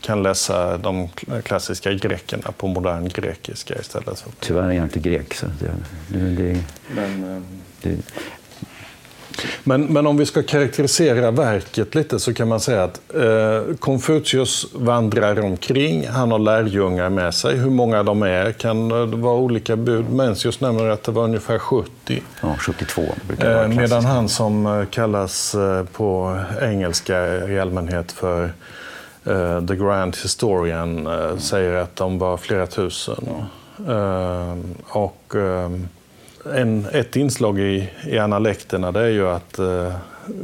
kan 0.00 0.22
läsa 0.22 0.78
de 0.78 1.08
klassiska 1.44 1.92
grekerna 1.92 2.52
på 2.56 2.66
modern 2.66 3.08
grekiska 3.08 3.74
istället. 3.80 4.24
Tyvärr 4.40 4.62
är 4.62 4.72
jag 4.72 4.84
inte 4.84 5.00
grek. 5.00 5.34
Så 5.34 5.46
det, 5.46 5.72
det, 6.18 6.30
det, 6.30 6.62
Men, 6.94 7.44
det, 7.82 7.96
men, 9.64 9.84
men 9.84 10.06
om 10.06 10.16
vi 10.16 10.26
ska 10.26 10.42
karaktärisera 10.42 11.30
verket 11.30 11.94
lite 11.94 12.18
så 12.18 12.34
kan 12.34 12.48
man 12.48 12.60
säga 12.60 12.84
att 12.84 13.00
eh, 13.14 13.76
Konfucius 13.78 14.66
vandrar 14.74 15.40
omkring, 15.40 16.08
han 16.08 16.30
har 16.30 16.38
lärjungar 16.38 17.10
med 17.10 17.34
sig. 17.34 17.56
Hur 17.56 17.70
många 17.70 18.02
de 18.02 18.22
är 18.22 18.52
kan 18.52 18.88
det 18.88 19.16
vara 19.16 19.34
olika 19.34 19.76
bud. 19.76 20.10
Mencius 20.10 20.60
nämner 20.60 20.88
att 20.88 21.02
det 21.02 21.12
var 21.12 21.24
ungefär 21.24 21.58
70. 21.58 22.22
Ja, 22.42 22.56
72 22.58 23.02
brukar 23.26 23.54
vara 23.54 23.64
eh, 23.64 23.68
Medan 23.68 24.04
han 24.04 24.28
som 24.28 24.66
eh, 24.66 24.84
kallas 24.84 25.54
eh, 25.54 25.84
på 25.84 26.40
engelska 26.62 27.48
i 27.48 27.60
allmänhet 27.60 28.12
för 28.12 28.52
uh, 29.26 29.66
The 29.66 29.76
Grand 29.76 30.16
Historian 30.22 31.06
uh, 31.06 31.38
säger 31.38 31.74
att 31.74 31.96
de 31.96 32.18
var 32.18 32.36
flera 32.36 32.66
tusen. 32.66 33.24
Ja. 33.26 33.46
Uh, 33.94 34.56
och 34.88 35.34
en, 36.54 36.86
ett 36.92 37.16
inslag 37.16 37.58
i, 37.60 37.90
i 38.06 38.18
analekterna 38.18 38.92
det 38.92 39.00
är 39.00 39.10
ju 39.10 39.28
att 39.28 39.58
eh, 39.58 39.94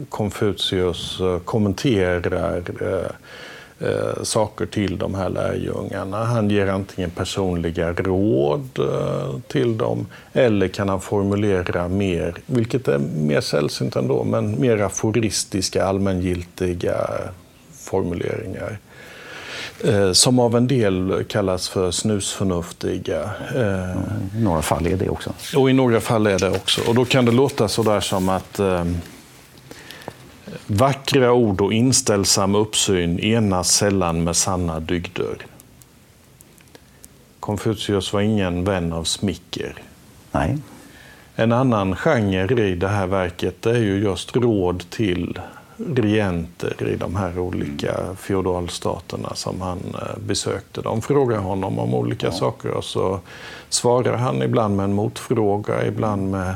Konfucius 0.09 1.21
eh, 1.21 1.39
kommenterar 1.39 2.63
eh, 2.81 3.89
eh, 3.89 4.23
saker 4.23 4.67
till 4.67 4.99
de 4.99 5.15
här 5.15 5.29
lärjungarna. 5.29 6.25
Han 6.25 6.51
ger 6.51 6.67
antingen 6.67 7.11
personliga 7.11 7.93
råd 7.93 8.79
eh, 8.79 9.41
till 9.49 9.79
dem 9.79 10.07
eller 10.33 10.69
kan 10.69 10.89
han 10.89 11.01
formulera 11.01 11.89
mer, 11.89 12.35
vilket 12.47 12.89
är 12.89 12.99
mer 12.99 13.41
sällsynt 13.41 13.97
ändå, 13.97 14.25
men 14.25 14.61
mer 14.61 14.79
aforistiska, 14.83 15.85
allmängiltiga 15.85 16.97
formuleringar. 17.73 18.79
Eh, 19.85 20.12
som 20.12 20.38
av 20.38 20.57
en 20.57 20.67
del 20.67 21.25
kallas 21.29 21.69
för 21.69 21.91
snusförnuftiga. 21.91 23.31
Eh, 23.57 24.38
I 24.38 24.43
några 24.43 24.62
fall 24.62 24.87
är 24.87 24.97
det 24.97 25.09
också. 25.09 25.33
Och 25.57 25.71
i 25.71 25.73
några 25.73 26.00
fall 26.00 26.26
är 26.26 26.38
det 26.38 26.50
också. 26.50 26.81
Och 26.88 26.95
då 26.95 27.05
kan 27.05 27.25
det 27.25 27.33
låta 27.33 27.69
sådär 27.69 28.00
som 28.00 28.29
att 28.29 28.59
eh, 28.59 28.85
vackra 30.67 31.33
ord 31.33 31.61
och 31.61 31.73
inställsam 31.73 32.55
uppsyn 32.55 33.21
enas 33.21 33.73
sällan 33.73 34.25
med 34.25 34.37
sanna 34.37 34.81
dygder. 34.81 35.37
Konfucius 37.41 38.12
var 38.12 38.21
ingen 38.21 38.64
vän 38.64 38.93
av 38.93 39.05
smicker. 39.05 39.75
Nej. 40.33 40.59
En 41.37 41.52
annan 41.52 41.97
genre 41.97 42.69
i 42.69 42.75
det 42.75 42.88
här 42.88 43.07
verket 43.07 43.67
är 43.67 43.79
ju 43.79 44.02
just 44.02 44.37
råd 44.37 44.85
till 44.91 45.38
regenter 45.97 46.89
i 46.89 46.97
de 46.97 47.17
här 47.17 47.39
olika 47.39 47.95
feodalstaterna 48.17 49.35
som 49.35 49.61
han 49.61 49.79
eh, 49.95 50.19
besökte. 50.27 50.83
De 50.83 51.03
frågar 51.03 51.39
honom 51.39 51.79
om 51.79 51.95
olika 51.95 52.27
ja. 52.27 52.33
saker 52.33 52.71
och 52.71 52.85
så 52.85 53.21
svarar 53.69 54.17
han 54.17 54.43
ibland 54.43 54.77
med 54.77 54.85
en 54.85 54.93
motfråga, 54.93 55.87
ibland 55.87 56.31
med 56.31 56.55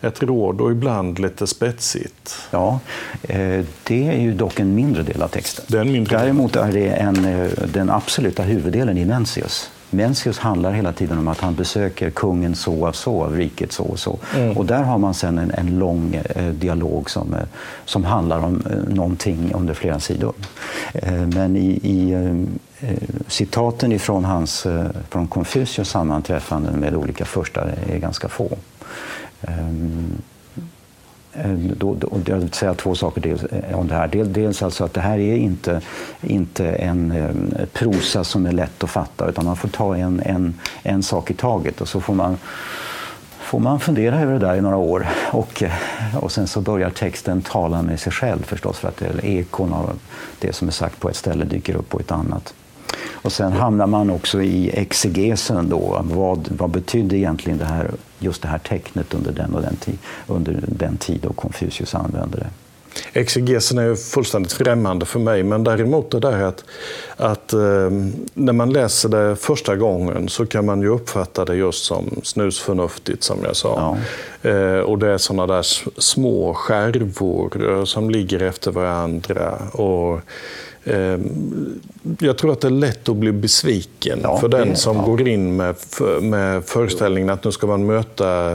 ett 0.00 0.22
råd 0.22 0.60
och 0.60 0.70
ibland 0.70 1.18
lite 1.18 1.46
spetsigt. 1.46 2.48
Ja, 2.50 2.80
eh, 3.22 3.64
det 3.84 4.08
är 4.08 4.20
ju 4.20 4.34
dock 4.34 4.60
en 4.60 4.74
mindre 4.74 5.02
del 5.02 5.22
av 5.22 5.28
texten. 5.28 5.64
Det 5.68 5.78
är 5.78 5.84
mindre 5.84 6.18
Däremot 6.18 6.56
är 6.56 6.72
det 6.72 6.88
en, 6.88 7.24
eh, 7.24 7.50
den 7.72 7.90
absoluta 7.90 8.42
huvuddelen 8.42 8.98
i 8.98 9.04
Mencius. 9.04 9.70
Mencius 9.90 10.38
handlar 10.38 10.72
hela 10.72 10.92
tiden 10.92 11.18
om 11.18 11.28
att 11.28 11.40
han 11.40 11.54
besöker 11.54 12.10
kungen 12.10 12.54
så 12.54 12.86
och 12.86 12.96
så, 12.96 13.28
riket 13.28 13.72
så 13.72 13.84
och 13.84 13.98
så. 13.98 14.18
Mm. 14.36 14.56
Och 14.56 14.66
där 14.66 14.82
har 14.82 14.98
man 14.98 15.14
sen 15.14 15.38
en, 15.38 15.50
en 15.50 15.78
lång 15.78 16.14
eh, 16.14 16.48
dialog 16.48 17.10
som, 17.10 17.34
eh, 17.34 17.40
som 17.84 18.04
handlar 18.04 18.38
om 18.38 18.62
eh, 18.70 18.94
någonting 18.94 19.52
under 19.54 19.74
flera 19.74 20.00
sidor. 20.00 20.32
Eh, 20.94 21.12
men 21.12 21.56
i, 21.56 21.80
i 21.82 22.12
eh, 22.80 22.94
citaten 23.26 23.92
ifrån, 23.92 24.24
hans, 24.24 24.66
eh, 24.66 24.86
från 25.08 25.26
Confucius 25.26 25.88
sammanträffanden 25.88 26.80
med 26.80 26.94
olika 26.94 27.24
första 27.24 27.64
är 27.88 27.98
ganska 27.98 28.28
få. 28.28 28.58
Eh, 31.32 31.52
då, 31.52 31.94
då, 31.94 32.20
jag 32.26 32.36
vill 32.36 32.52
säga 32.52 32.74
två 32.74 32.94
saker 32.94 33.20
dels, 33.20 33.44
eh, 33.44 33.78
om 33.78 33.88
det 33.88 33.94
här. 33.94 34.24
Dels 34.24 34.62
alltså 34.62 34.84
att 34.84 34.94
det 34.94 35.00
här 35.00 35.18
är 35.18 35.36
inte, 35.36 35.80
inte 36.22 36.68
en 36.68 37.12
eh, 37.12 37.66
prosa 37.72 38.24
som 38.24 38.46
är 38.46 38.52
lätt 38.52 38.84
att 38.84 38.90
fatta 38.90 39.28
utan 39.28 39.44
man 39.44 39.56
får 39.56 39.68
ta 39.68 39.96
en, 39.96 40.20
en, 40.20 40.54
en 40.82 41.02
sak 41.02 41.30
i 41.30 41.34
taget 41.34 41.80
och 41.80 41.88
så 41.88 42.00
får 42.00 42.14
man, 42.14 42.38
får 43.38 43.58
man 43.58 43.80
fundera 43.80 44.20
över 44.20 44.32
det 44.32 44.38
där 44.38 44.56
i 44.56 44.60
några 44.60 44.76
år. 44.76 45.08
Och, 45.32 45.62
eh, 45.62 46.16
och 46.20 46.32
sen 46.32 46.46
så 46.46 46.60
börjar 46.60 46.90
texten 46.90 47.42
tala 47.42 47.82
med 47.82 48.00
sig 48.00 48.12
själv 48.12 48.42
förstås 48.42 48.78
för 48.78 48.88
att 48.88 48.96
det, 48.96 49.26
ekon 49.28 49.72
av 49.72 49.98
det 50.38 50.52
som 50.52 50.68
är 50.68 50.72
sagt 50.72 51.00
på 51.00 51.08
ett 51.08 51.16
ställe 51.16 51.44
dyker 51.44 51.76
upp 51.76 51.88
på 51.88 52.00
ett 52.00 52.12
annat. 52.12 52.54
Och 53.12 53.32
sen 53.32 53.52
hamnar 53.52 53.86
man 53.86 54.10
också 54.10 54.42
i 54.42 54.70
exegesen. 54.70 55.68
Då. 55.68 56.00
Vad, 56.04 56.48
vad 56.58 56.70
betydde 56.70 57.16
egentligen 57.16 57.58
det 57.58 57.64
här, 57.64 57.90
just 58.18 58.42
det 58.42 58.48
här 58.48 58.58
tecknet 58.58 59.14
under 59.14 59.32
den, 59.32 59.54
och 59.54 59.62
den, 59.62 59.76
under 60.26 60.62
den 60.66 60.96
tid 60.96 61.20
då 61.22 61.32
Confucius 61.32 61.94
använde 61.94 62.38
det? 62.38 62.50
Exegesen 63.12 63.78
är 63.78 63.94
fullständigt 63.94 64.52
främmande 64.52 65.06
för 65.06 65.18
mig, 65.18 65.42
men 65.42 65.64
däremot 65.64 66.10
det 66.10 66.20
där 66.20 66.42
att, 66.42 66.64
att 67.16 67.52
eh, 67.52 67.90
när 68.34 68.52
man 68.52 68.72
läser 68.72 69.08
det 69.08 69.36
första 69.36 69.76
gången 69.76 70.28
så 70.28 70.46
kan 70.46 70.66
man 70.66 70.82
ju 70.82 70.88
uppfatta 70.88 71.44
det 71.44 71.56
just 71.56 71.84
som 71.84 72.20
snusförnuftigt, 72.22 73.22
som 73.22 73.38
jag 73.44 73.56
sa. 73.56 73.96
Ja. 74.42 74.50
Eh, 74.50 74.78
och 74.78 74.98
det 74.98 75.08
är 75.08 75.18
sådana 75.18 75.54
där 75.54 75.66
små 76.00 76.54
skärvor 76.54 77.70
eh, 77.70 77.84
som 77.84 78.10
ligger 78.10 78.42
efter 78.42 78.70
varandra. 78.70 79.58
Och, 79.72 80.20
jag 82.18 82.38
tror 82.38 82.52
att 82.52 82.60
det 82.60 82.68
är 82.68 82.70
lätt 82.70 83.08
att 83.08 83.16
bli 83.16 83.32
besviken 83.32 84.20
ja, 84.22 84.38
för 84.38 84.48
den 84.48 84.76
som 84.76 84.96
ja. 84.96 85.02
går 85.02 85.28
in 85.28 85.56
med, 85.56 85.76
med 86.22 86.64
föreställningen 86.64 87.30
att 87.30 87.44
nu 87.44 87.52
ska 87.52 87.66
man 87.66 87.86
möta 87.86 88.50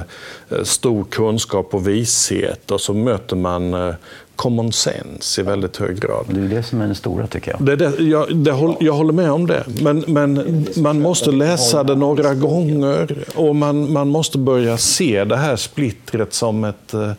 eh, 0.49 0.63
stor 0.63 1.03
kunskap 1.03 1.73
och 1.73 1.87
vishet 1.87 2.71
och 2.71 2.81
så 2.81 2.93
möter 2.93 3.35
man 3.35 3.73
eh, 3.73 3.95
common 4.35 4.71
sense 4.71 5.41
i 5.41 5.43
väldigt 5.43 5.77
hög 5.77 5.99
grad. 5.99 6.25
Det 6.29 6.41
är 6.41 6.47
det 6.47 6.63
som 6.63 6.81
är 6.81 6.87
det 6.87 6.95
stora 6.95 7.27
tycker 7.27 7.51
jag. 7.51 7.61
Det, 7.61 7.75
det, 7.75 8.03
jag, 8.03 8.35
det, 8.35 8.75
jag 8.79 8.93
håller 8.93 9.13
med 9.13 9.31
om 9.31 9.47
det. 9.47 9.63
Men, 9.81 10.03
men 10.07 10.65
man 10.75 11.01
måste 11.01 11.31
läsa 11.31 11.83
det 11.83 11.95
några 11.95 12.33
gånger 12.33 13.17
och 13.35 13.55
man, 13.55 13.93
man 13.93 14.07
måste 14.07 14.37
börja 14.37 14.77
se 14.77 15.23
det 15.23 15.37
här 15.37 15.55
splittret 15.55 16.33
som 16.33 16.63
ett, 16.63 16.93
eh, 16.93 17.11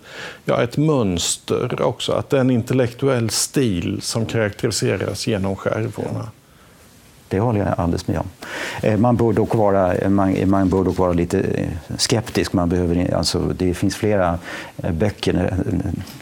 ja, 0.44 0.62
ett 0.62 0.76
mönster 0.76 1.82
också. 1.82 2.12
Att 2.12 2.30
det 2.30 2.36
är 2.36 2.40
en 2.40 2.50
intellektuell 2.50 3.30
stil 3.30 3.98
som 4.02 4.26
karaktäriseras 4.26 5.26
genom 5.26 5.56
skärvorna. 5.56 6.30
Det 7.28 7.40
håller 7.40 7.60
jag 7.60 7.74
alldeles 7.76 8.08
med 8.08 8.18
om. 8.18 8.26
Eh, 8.82 8.98
man 8.98 9.16
bör 9.16 9.32
dock 9.32 9.54
vara, 9.54 9.94
eh, 9.94 10.10
man, 10.10 10.34
eh, 10.34 10.46
man 10.46 10.68
bör 10.68 10.84
dock 10.84 10.98
vara 10.98 11.12
lite 11.12 11.68
skeptisk. 11.96 12.52
Man 12.52 12.68
behöver, 12.68 13.14
alltså, 13.14 13.38
det 13.38 13.74
finns 13.74 13.96
flera 13.96 14.38
böcker. 14.76 15.54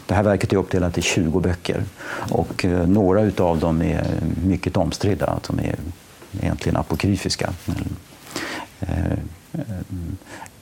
Det 0.05 0.13
här 0.13 0.23
verket 0.23 0.53
är 0.53 0.57
uppdelat 0.57 0.97
i 0.97 1.01
20 1.01 1.39
böcker. 1.39 1.83
Och 2.31 2.65
några 2.87 3.43
av 3.43 3.59
dem 3.59 3.81
är 3.81 4.05
mycket 4.45 4.77
omstridda. 4.77 5.25
Att 5.25 5.43
de 5.43 5.59
är 5.59 5.75
egentligen 6.41 6.77
apokryfiska. 6.77 7.49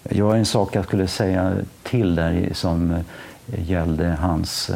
Jag 0.03 0.25
har 0.25 0.35
en 0.35 0.45
sak 0.45 0.75
jag 0.75 0.85
skulle 0.85 1.07
säga 1.07 1.55
till 1.83 2.15
där 2.15 2.49
som 2.53 2.95
gällde 3.45 4.17
hans 4.21 4.71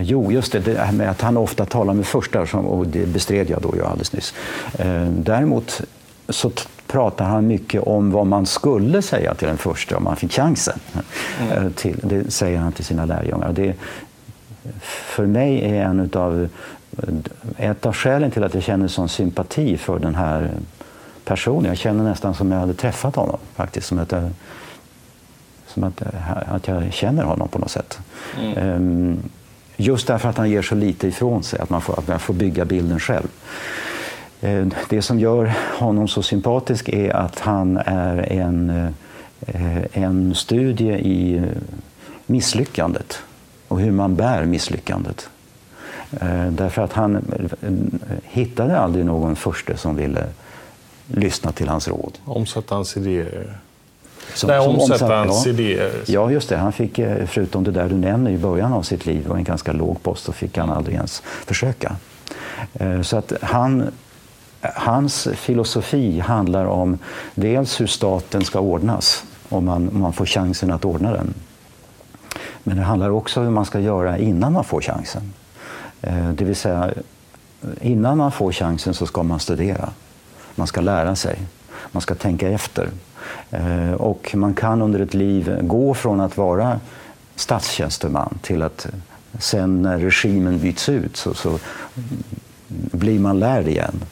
jo, 0.00 0.32
just 0.32 0.52
det, 0.52 0.58
det 0.58 0.78
här 0.78 0.92
med 0.92 1.10
att 1.10 1.20
han 1.20 1.36
ofta 1.36 1.64
talar 1.64 1.94
med 1.94 2.06
första, 2.06 2.40
och 2.58 2.86
det 2.86 3.06
bestred 3.06 3.50
jag 3.50 3.62
då 3.62 3.74
ju 3.76 3.84
alldeles 3.84 4.12
nyss. 4.12 4.34
Eh, 4.78 5.04
däremot 5.04 5.80
så 6.28 6.50
pratar 6.86 7.24
han 7.24 7.46
mycket 7.46 7.82
om 7.82 8.10
vad 8.10 8.26
man 8.26 8.46
skulle 8.46 9.02
säga 9.02 9.34
till 9.34 9.48
den 9.48 9.58
första 9.58 9.96
om 9.96 10.04
man 10.04 10.16
fick 10.16 10.32
chansen. 10.32 10.78
Mm. 11.40 11.52
Eh, 11.52 11.70
till, 11.72 12.00
det 12.02 12.30
säger 12.30 12.58
han 12.58 12.72
till 12.72 12.84
sina 12.84 13.04
lärjungar. 13.04 13.52
Det, 13.52 13.74
för 14.82 15.26
mig 15.26 15.64
är 15.64 15.84
en 15.84 16.00
utav, 16.00 16.48
ett 17.56 17.86
av 17.86 17.94
skälen 17.94 18.30
till 18.30 18.44
att 18.44 18.54
jag 18.54 18.62
känner 18.62 18.88
sån 18.88 19.08
sympati 19.08 19.76
för 19.76 19.98
den 19.98 20.14
här 20.14 20.50
personen. 21.24 21.64
Jag 21.64 21.78
känner 21.78 22.04
nästan 22.04 22.34
som 22.34 22.52
jag 22.52 22.60
hade 22.60 22.74
träffat 22.74 23.16
honom. 23.16 23.38
faktiskt. 23.54 23.86
Som 23.86 23.98
att 23.98 24.12
jag, 24.12 24.30
som 25.66 25.84
att, 25.84 26.02
att 26.46 26.68
jag 26.68 26.92
känner 26.92 27.22
honom 27.22 27.48
på 27.48 27.58
något 27.58 27.70
sätt. 27.70 27.98
Mm. 28.40 28.58
Um, 28.58 29.18
Just 29.76 30.06
därför 30.06 30.28
att 30.28 30.36
han 30.36 30.50
ger 30.50 30.62
så 30.62 30.74
lite 30.74 31.08
ifrån 31.08 31.42
sig, 31.42 31.60
att 31.60 31.70
man 31.70 31.80
får, 31.80 31.98
att 31.98 32.08
man 32.08 32.20
får 32.20 32.34
bygga 32.34 32.64
bilden 32.64 33.00
själv. 33.00 33.28
Eh, 34.40 34.66
det 34.88 35.02
som 35.02 35.20
gör 35.20 35.52
honom 35.78 36.08
så 36.08 36.22
sympatisk 36.22 36.88
är 36.88 37.16
att 37.16 37.38
han 37.40 37.76
är 37.76 38.32
en, 38.32 38.70
eh, 39.40 39.82
en 39.92 40.34
studie 40.34 40.92
i 40.92 41.42
misslyckandet 42.26 43.18
och 43.68 43.80
hur 43.80 43.90
man 43.90 44.16
bär 44.16 44.44
misslyckandet. 44.44 45.28
Eh, 46.20 46.46
därför 46.46 46.82
att 46.82 46.92
han 46.92 47.24
hittade 48.22 48.78
aldrig 48.78 49.04
någon 49.04 49.36
förste 49.36 49.76
som 49.76 49.96
ville 49.96 50.26
lyssna 51.06 51.52
till 51.52 51.68
hans 51.68 51.88
råd. 51.88 52.18
Omsätta 52.24 52.74
hans 52.74 52.96
idéer. 52.96 53.58
Som, 54.34 54.48
Nej, 54.48 54.58
omsättarens 54.58 55.46
ja. 55.46 55.52
idéer. 55.52 55.92
Ja, 56.06 56.30
just 56.30 56.48
det. 56.48 56.56
Han 56.56 56.72
fick, 56.72 56.98
eh, 56.98 57.26
förutom 57.26 57.64
det 57.64 57.70
där 57.70 57.88
du 57.88 57.94
nämner 57.94 58.30
i 58.30 58.38
början 58.38 58.72
av 58.72 58.82
sitt 58.82 59.06
liv, 59.06 59.30
och 59.30 59.36
en 59.36 59.44
ganska 59.44 59.72
låg 59.72 60.02
post, 60.02 60.24
så 60.24 60.32
fick 60.32 60.58
han 60.58 60.70
aldrig 60.70 60.96
ens 60.96 61.22
försöka. 61.46 61.96
Eh, 62.74 63.02
så 63.02 63.16
att 63.16 63.32
han, 63.42 63.90
hans 64.60 65.28
filosofi 65.34 66.20
handlar 66.20 66.64
om 66.64 66.98
dels 67.34 67.80
hur 67.80 67.86
staten 67.86 68.44
ska 68.44 68.60
ordnas, 68.60 69.24
om 69.48 69.64
man, 69.64 69.88
om 69.88 70.00
man 70.00 70.12
får 70.12 70.26
chansen 70.26 70.70
att 70.70 70.84
ordna 70.84 71.12
den. 71.12 71.34
Men 72.62 72.76
det 72.76 72.82
handlar 72.82 73.10
också 73.10 73.40
om 73.40 73.46
hur 73.46 73.52
man 73.52 73.64
ska 73.64 73.80
göra 73.80 74.18
innan 74.18 74.52
man 74.52 74.64
får 74.64 74.80
chansen. 74.80 75.32
Eh, 76.00 76.30
det 76.30 76.44
vill 76.44 76.56
säga, 76.56 76.90
innan 77.80 78.18
man 78.18 78.32
får 78.32 78.52
chansen 78.52 78.94
så 78.94 79.06
ska 79.06 79.22
man 79.22 79.40
studera. 79.40 79.90
Man 80.54 80.66
ska 80.66 80.80
lära 80.80 81.16
sig. 81.16 81.38
Man 81.92 82.00
ska 82.00 82.14
tänka 82.14 82.48
efter. 82.48 82.90
Eh, 83.50 83.92
och 83.92 84.34
man 84.34 84.54
kan 84.54 84.82
under 84.82 85.00
ett 85.00 85.14
liv 85.14 85.58
gå 85.62 85.94
från 85.94 86.20
att 86.20 86.36
vara 86.36 86.80
statstjänsteman 87.36 88.38
till 88.42 88.62
att 88.62 88.86
sen 89.38 89.82
när 89.82 89.98
regimen 89.98 90.58
byts 90.58 90.88
ut 90.88 91.16
så, 91.16 91.34
så 91.34 91.58
blir 92.68 93.18
man 93.18 93.38
lärd 93.38 93.68
igen. 93.68 94.04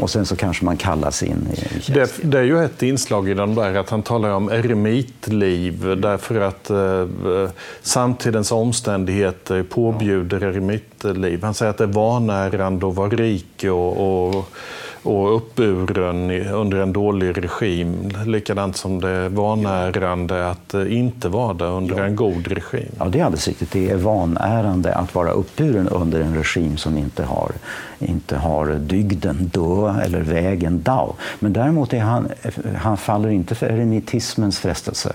Och 0.00 0.10
sen 0.10 0.26
så 0.26 0.36
kanske 0.36 0.64
man 0.64 0.76
kallas 0.76 1.22
in 1.22 1.48
i 1.52 1.56
tjänst. 1.56 2.20
Det, 2.22 2.30
det, 2.30 2.38
är 2.38 2.42
ju 2.42 2.64
ett 2.64 2.82
inslag 2.82 3.28
i 3.28 3.34
den 3.34 3.54
där 3.54 3.74
att 3.74 3.90
han 3.90 4.02
talar 4.02 4.30
om 4.30 4.48
eremitliv 4.48 5.96
därför 6.00 6.40
att 6.40 6.70
eh, 6.70 7.06
samtidens 7.82 8.52
omständigheter 8.52 9.62
påbjuder 9.62 10.42
eremitliv. 10.42 11.42
Han 11.42 11.54
säger 11.54 11.70
att 11.70 11.78
det 11.78 11.84
är 11.84 11.88
vanärande 11.88 12.88
att 12.88 12.94
vara 12.94 13.08
rik 13.08 13.64
och, 13.64 14.36
och 14.36 14.48
och 15.02 15.36
uppburen 15.36 16.30
under 16.46 16.78
en 16.78 16.92
dålig 16.92 17.44
regim. 17.44 18.10
Likadant 18.26 18.76
som 18.76 19.00
det 19.00 19.08
är 19.08 19.28
vanärande 19.28 20.50
att 20.50 20.74
inte 20.74 21.28
vara 21.28 21.54
det 21.54 21.64
under 21.64 21.98
ja. 21.98 22.04
en 22.04 22.16
god 22.16 22.48
regim. 22.48 22.88
Ja, 22.98 23.04
det 23.04 23.20
är 23.20 23.24
alldeles 23.24 23.48
riktigt. 23.48 23.70
Det 23.70 23.90
är 23.90 23.96
vanärande 23.96 24.94
att 24.94 25.14
vara 25.14 25.30
uppburen 25.30 25.88
under 25.88 26.20
en 26.20 26.34
regim 26.34 26.76
som 26.76 26.98
inte 26.98 27.24
har, 27.24 27.52
inte 27.98 28.36
har 28.36 28.66
dygden 28.66 29.50
dö 29.52 30.00
eller 30.04 30.20
vägen 30.20 30.82
dao. 30.82 31.14
Men 31.38 31.52
däremot 31.52 31.92
är 31.92 32.00
han, 32.00 32.28
han 32.76 32.96
faller 32.96 33.28
inte 33.28 33.54
för 33.54 33.66
eremitismens 33.66 34.58
frestelser. 34.58 35.12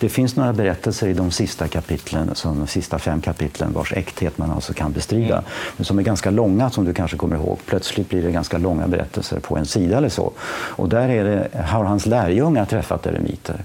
Det 0.00 0.08
finns 0.08 0.36
några 0.36 0.52
berättelser 0.52 1.08
i 1.08 1.12
de 1.12 1.30
sista 1.30 1.68
kapitlen, 1.68 2.30
som 2.34 2.58
de 2.58 2.66
sista 2.66 2.98
fem 2.98 3.20
kapitlen 3.20 3.72
vars 3.72 3.92
äkthet 3.92 4.38
man 4.38 4.50
alltså 4.50 4.72
kan 4.72 4.92
bestrida, 4.92 5.34
mm. 5.34 5.44
men 5.76 5.84
som 5.84 5.98
är 5.98 6.02
ganska 6.02 6.30
långa 6.30 6.70
som 6.70 6.84
du 6.84 6.94
kanske 6.94 7.16
kommer 7.16 7.36
ihåg. 7.36 7.58
Plötsligt 7.66 8.08
blir 8.08 8.22
det 8.22 8.30
ganska 8.30 8.58
långa 8.58 8.88
berättelser 8.88 9.40
på 9.40 9.56
en 9.56 9.66
sida 9.66 9.96
eller 9.96 10.08
så. 10.08 10.32
Och 10.50 10.88
där 10.88 11.08
är 11.08 11.24
det, 11.24 11.62
har 11.62 11.84
hans 11.84 12.06
lärjungar 12.06 12.64
träffat 12.64 13.06
eremiter 13.06 13.64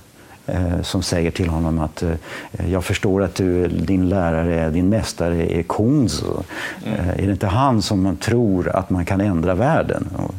som 0.81 1.03
säger 1.03 1.31
till 1.31 1.49
honom 1.49 1.79
att 1.79 2.03
eh, 2.03 2.71
jag 2.71 2.83
förstår 2.83 3.23
att 3.23 3.35
du, 3.35 3.67
din 3.67 4.09
lärare, 4.09 4.69
din 4.69 4.89
mästare 4.89 5.53
är 5.53 5.63
Kunzo. 5.63 6.43
Mm. 6.85 6.99
Eh, 6.99 7.09
är 7.09 7.25
det 7.25 7.31
inte 7.31 7.47
han 7.47 7.81
som 7.81 8.17
tror 8.17 8.69
att 8.69 8.89
man 8.89 9.05
kan 9.05 9.21
ändra 9.21 9.55
världen? 9.55 10.07
Och, 10.17 10.35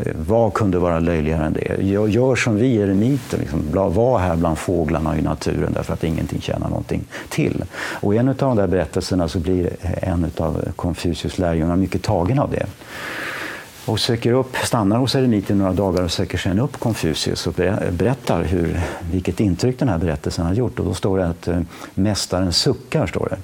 eh, 0.00 0.12
vad 0.26 0.54
kunde 0.54 0.78
vara 0.78 0.98
löjligare 0.98 1.46
än 1.46 1.52
det? 1.52 1.82
Jag 1.82 2.08
gör 2.08 2.36
som 2.36 2.56
vi 2.56 2.76
eremiter, 2.76 3.38
liksom, 3.38 3.60
var 3.72 4.18
här 4.18 4.36
bland 4.36 4.58
fåglarna 4.58 5.18
i 5.18 5.22
naturen 5.22 5.72
därför 5.74 5.92
att 5.92 6.04
ingenting 6.04 6.40
tjänar 6.40 6.68
någonting 6.68 7.04
till. 7.28 7.64
Och 7.74 8.14
i 8.14 8.18
en 8.18 8.28
av 8.28 8.34
de 8.34 8.56
där 8.56 8.66
berättelserna 8.66 9.28
så 9.28 9.38
blir 9.38 9.70
en 10.02 10.30
av 10.36 10.68
Konfucius 10.76 11.38
lärjungar 11.38 11.76
mycket 11.76 12.02
tagen 12.02 12.38
av 12.38 12.50
det 12.50 12.66
och 13.86 14.00
söker 14.00 14.32
upp, 14.32 14.56
stannar 14.56 14.98
hos 14.98 15.14
eremiten 15.14 15.58
några 15.58 15.72
dagar 15.72 16.02
och 16.02 16.10
söker 16.10 16.38
sedan 16.38 16.58
upp 16.58 16.78
Konfucius 16.78 17.46
och 17.46 17.54
berättar 17.90 18.42
hur, 18.42 18.80
vilket 19.12 19.40
intryck 19.40 19.78
den 19.78 19.88
här 19.88 19.98
berättelsen 19.98 20.46
har 20.46 20.54
gjort. 20.54 20.78
Och 20.78 20.84
då 20.84 20.94
står 20.94 21.18
det 21.18 21.28
att 21.28 21.48
eh, 21.48 21.60
mästaren 21.94 22.52
suckar. 22.52 23.06
Står 23.06 23.28
det. 23.30 23.36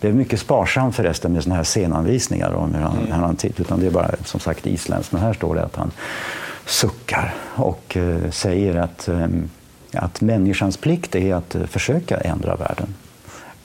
det 0.00 0.08
är 0.08 0.12
mycket 0.12 0.40
sparsamt 0.40 0.96
förresten 0.96 1.32
med 1.32 1.42
såna 1.42 1.54
här 1.54 1.64
scenanvisningar 1.64 2.52
om 2.52 2.74
hur 2.74 2.82
han, 2.82 2.98
mm. 2.98 3.12
han 3.12 3.36
tittar, 3.36 3.60
utan 3.60 3.80
det 3.80 3.86
är 3.86 3.90
bara 3.90 4.10
som 4.24 4.40
sagt 4.40 4.66
isländskt. 4.66 5.12
Men 5.12 5.22
här 5.22 5.32
står 5.32 5.54
det 5.54 5.64
att 5.64 5.76
han 5.76 5.90
suckar 6.66 7.34
och 7.54 7.96
eh, 7.96 8.30
säger 8.30 8.74
att, 8.74 9.08
eh, 9.08 9.26
att 9.92 10.20
människans 10.20 10.76
plikt 10.76 11.14
är 11.14 11.34
att 11.34 11.54
eh, 11.54 11.64
försöka 11.64 12.16
ändra 12.16 12.56
världen. 12.56 12.94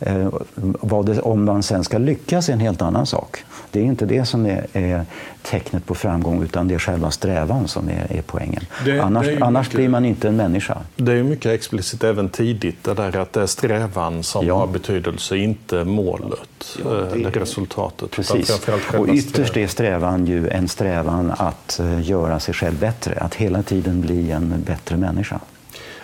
Eh, 0.06 1.04
det, 1.06 1.22
om 1.22 1.46
man 1.46 1.64
sen 1.64 1.84
ska 1.84 1.98
lyckas 1.98 2.50
är 2.50 2.54
en 2.54 2.60
helt 2.60 2.82
annan 2.82 3.06
sak. 3.06 3.44
Det 3.72 3.80
är 3.80 3.84
inte 3.84 4.06
det 4.06 4.26
som 4.26 4.46
är, 4.46 4.68
är 4.74 5.06
tecknet 5.42 5.86
på 5.86 5.96
framgång 5.96 6.44
utan 6.44 6.68
det 6.68 6.74
är 6.74 6.80
själva 6.80 7.12
strävan 7.12 7.68
som 7.68 7.90
är, 7.90 8.08
är 8.10 8.22
poängen. 8.22 8.64
Det, 8.86 9.00
annars, 9.00 9.26
det 9.26 9.34
är 9.34 9.44
annars 9.44 9.68
mycket, 9.68 9.78
blir 9.78 9.90
man 9.90 10.06
inte 10.06 10.28
en 10.28 10.36
människa. 10.36 10.78
Det 10.96 11.12
är 11.12 11.24
mycket 11.24 11.52
explicit 11.52 12.04
även 12.04 12.30
tidigt 12.30 12.84
det 12.84 12.94
där 12.94 13.18
att 13.18 13.34
det 13.34 13.42
är 13.42 13.46
strävan 13.46 14.24
som 14.24 14.46
ja. 14.46 14.58
har 14.58 14.68
betydelse, 14.68 15.38
inte 15.38 15.84
målet 15.84 16.78
ja, 16.84 16.90
det, 16.90 17.12
eller 17.12 17.32
resultatet. 17.32 18.12
Precis. 18.12 18.68
Och 18.98 19.08
ytterst 19.08 19.58
är 19.58 19.68
strävan 19.68 20.26
ju 20.26 20.50
en 20.50 20.68
strävan 20.68 21.34
att 21.38 21.80
eh, 21.80 22.10
göra 22.10 22.40
sig 22.40 22.54
själv 22.54 22.80
bättre, 22.80 23.18
att 23.20 23.36
hela 23.36 23.64
tiden 23.64 24.02
bli 24.02 24.32
en 24.32 24.64
bättre 24.68 24.98
människa 24.98 25.40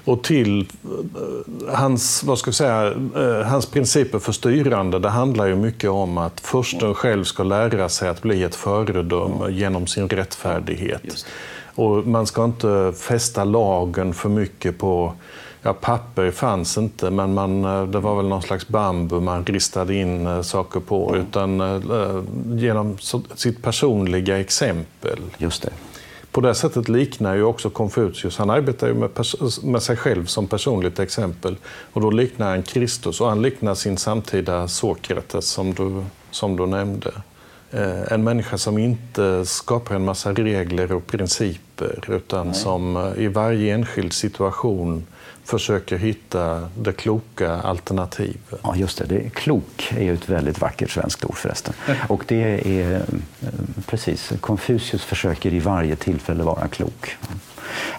och 0.06 0.24
till 0.24 0.60
eh, 0.60 1.76
hans, 1.76 2.24
vad 2.24 2.38
ska 2.38 2.48
jag 2.48 2.56
säga, 2.56 2.94
eh, 3.16 3.48
hans 3.48 3.66
principer 3.66 4.20
för 4.20 4.32
styrande, 4.32 5.00
det 5.00 5.10
handlar 5.10 5.46
ju 5.46 5.56
mycket 5.56 5.90
om 5.90 6.18
att 6.18 6.40
försten 6.40 6.96
själv 6.96 7.24
ska 7.24 7.44
lära 7.44 7.90
sig 7.90 8.10
att 8.10 8.22
bli 8.22 8.44
ett 8.44 8.56
föredöme 8.56 9.50
genom 9.50 9.88
sin 9.88 10.10
rättfärdighet. 10.10 11.26
Och 11.76 12.08
man 12.08 12.28
ska 12.28 12.44
inte 12.44 12.94
fästa 12.98 13.44
lagen 13.44 14.14
för 14.14 14.30
mycket 14.30 14.78
på 14.78 15.14
Ja, 15.62 15.74
papper 15.74 16.32
fanns 16.32 16.78
inte, 16.78 17.10
men 17.10 17.34
man, 17.34 17.66
eh, 17.66 17.84
det 17.84 18.00
var 18.00 18.16
väl 18.16 18.28
någon 18.28 18.42
slags 18.42 18.68
bambu 18.68 19.20
man 19.20 19.46
ristade 19.46 19.96
in 19.96 20.44
saker 20.44 20.80
på. 20.80 21.16
Utan 21.16 21.62
genom 22.60 22.98
sitt 23.36 23.62
personliga 23.62 24.40
exempel. 24.40 25.20
Just 25.38 25.62
det. 25.62 25.70
På 26.32 26.42
det 26.42 26.56
sättet 26.56 26.90
liknar 26.90 27.36
ju 27.36 27.44
också 27.44 27.70
Konfucius, 27.70 28.38
han 28.38 28.50
arbetar 28.50 28.88
ju 28.88 28.94
med, 28.94 29.10
med 29.64 29.84
sig 29.84 29.98
själv 29.98 30.26
som 30.26 30.48
personligt 30.48 31.00
exempel. 31.00 31.58
Och 31.94 32.02
då 32.02 32.12
liknar 32.12 32.50
han 32.50 32.64
Kristus 32.64 33.22
och 33.22 33.30
han 33.30 33.42
liknar 33.42 33.76
sin 33.76 33.98
samtida 33.98 34.68
Sokrates 34.68 35.46
som 35.46 35.74
du, 35.74 36.04
som 36.32 36.56
du 36.56 36.66
nämnde. 36.66 37.12
Eh, 37.72 38.12
en 38.12 38.24
människa 38.24 38.58
som 38.58 38.78
inte 38.78 39.46
skapar 39.46 39.96
en 39.96 40.06
massa 40.06 40.34
regler 40.34 40.92
och 40.92 41.08
principer 41.08 42.04
utan 42.08 42.48
Nej. 42.48 42.56
som 42.56 42.98
eh, 42.98 43.24
i 43.24 43.28
varje 43.28 43.74
enskild 43.74 44.14
situation 44.14 45.06
försöker 45.50 45.98
hitta 45.98 46.70
det 46.78 46.92
kloka 46.92 47.56
alternativet. 47.56 48.60
Ja, 48.64 48.76
just 48.76 48.98
det. 48.98 49.06
det. 49.06 49.30
Klok 49.30 49.94
är 49.98 50.04
ju 50.04 50.14
ett 50.14 50.30
väldigt 50.30 50.62
vackert 50.62 50.92
svenskt 50.92 51.26
ord 51.26 51.38
förresten. 51.38 51.74
Och 52.08 52.24
det 52.28 52.70
är 52.82 52.96
eh, 52.96 53.02
precis, 53.86 54.34
Konfucius 54.42 55.04
försöker 55.04 55.54
i 55.54 55.60
varje 55.60 55.96
tillfälle 55.96 56.44
vara 56.44 56.68
klok. 56.68 57.18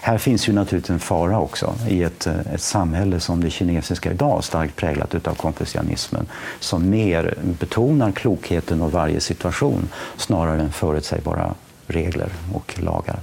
Här 0.01 0.17
finns 0.17 0.49
ju 0.49 0.53
naturligtvis 0.53 0.89
en 0.89 0.99
fara 0.99 1.39
också 1.39 1.75
i 1.89 2.03
ett, 2.03 2.27
eh, 2.27 2.53
ett 2.53 2.61
samhälle 2.61 3.19
som 3.19 3.43
det 3.43 3.49
kinesiska 3.49 4.11
idag, 4.11 4.43
starkt 4.43 4.75
präglat 4.75 5.27
av 5.27 5.35
konfucianismen, 5.35 6.27
som 6.59 6.89
mer 6.89 7.35
betonar 7.59 8.11
klokheten 8.11 8.81
av 8.81 8.91
varje 8.91 9.19
situation 9.19 9.89
snarare 10.17 10.61
än 10.61 10.71
förutsägbara 10.71 11.55
regler 11.87 12.29
och 12.53 12.79
lagar. 12.79 13.19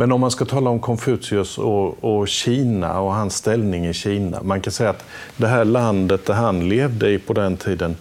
Men 0.00 0.12
om 0.12 0.20
man 0.20 0.30
ska 0.30 0.44
tala 0.44 0.70
om 0.70 0.80
Konfucius 0.80 1.58
och, 1.58 2.04
och, 2.04 2.28
Kina 2.28 3.00
och 3.00 3.14
hans 3.14 3.36
ställning 3.36 3.86
i 3.86 3.94
Kina. 3.94 4.42
Man 4.42 4.60
kan 4.60 4.72
säga 4.72 4.90
att 4.90 5.04
det 5.36 5.46
här 5.46 5.64
landet 5.64 6.26
där 6.26 6.34
han 6.34 6.68
levde 6.68 7.10
i 7.10 7.18
på 7.18 7.32
den 7.32 7.56
tiden 7.56 7.96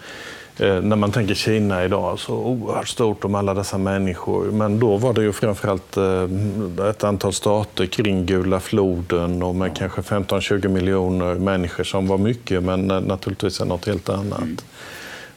Eh, 0.59 0.81
när 0.81 0.95
man 0.95 1.11
tänker 1.11 1.33
Kina 1.33 1.83
idag, 1.83 2.19
så 2.19 2.33
oerhört 2.33 2.87
stort 2.87 3.25
om 3.25 3.35
alla 3.35 3.53
dessa 3.53 3.77
människor. 3.77 4.51
Men 4.51 4.79
då 4.79 4.97
var 4.97 5.13
det 5.13 5.21
ju 5.21 5.33
framförallt 5.33 5.97
eh, 5.97 6.89
ett 6.89 7.03
antal 7.03 7.33
stater 7.33 7.85
kring 7.85 8.25
Gula 8.25 8.59
floden 8.59 9.43
och 9.43 9.55
med 9.55 9.77
kanske 9.77 10.01
15-20 10.01 10.67
miljoner 10.67 11.35
människor 11.35 11.83
som 11.83 12.07
var 12.07 12.17
mycket, 12.17 12.63
men 12.63 12.87
naturligtvis 12.87 13.61
är 13.61 13.65
något 13.65 13.85
helt 13.85 14.09
annat. 14.09 14.39
Mm. 14.39 14.57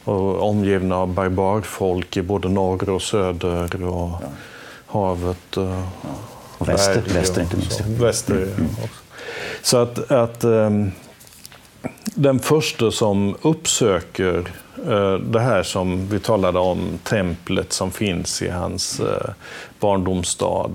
Och 0.03 0.49
omgivna 0.49 0.97
av 0.97 1.13
barbarfolk 1.13 2.17
i 2.17 2.21
både 2.21 2.49
norr 2.49 2.89
och 2.89 3.01
söder 3.01 3.83
och 3.85 4.09
ja. 4.21 4.21
havet. 4.87 5.57
Och, 5.57 5.63
ja. 5.63 6.40
Och 6.61 6.69
väster, 6.69 7.03
väster 7.13 7.41
inte 7.41 7.57
minst. 7.57 7.81
Väster, 7.81 8.33
mm. 8.33 8.67
ja. 8.81 8.87
Så 9.61 9.77
att, 9.77 10.11
att 10.11 10.43
um, 10.43 10.91
den 12.15 12.39
första 12.39 12.91
som 12.91 13.35
uppsöker 13.41 14.51
Eh, 14.87 15.13
det 15.13 15.39
här 15.39 15.63
som 15.63 16.07
vi 16.07 16.19
talade 16.19 16.59
om, 16.59 16.99
templet 17.03 17.73
som 17.73 17.91
finns 17.91 18.41
i 18.41 18.49
hans 18.49 18.99
eh, 18.99 19.29
barndomsstad. 19.79 20.71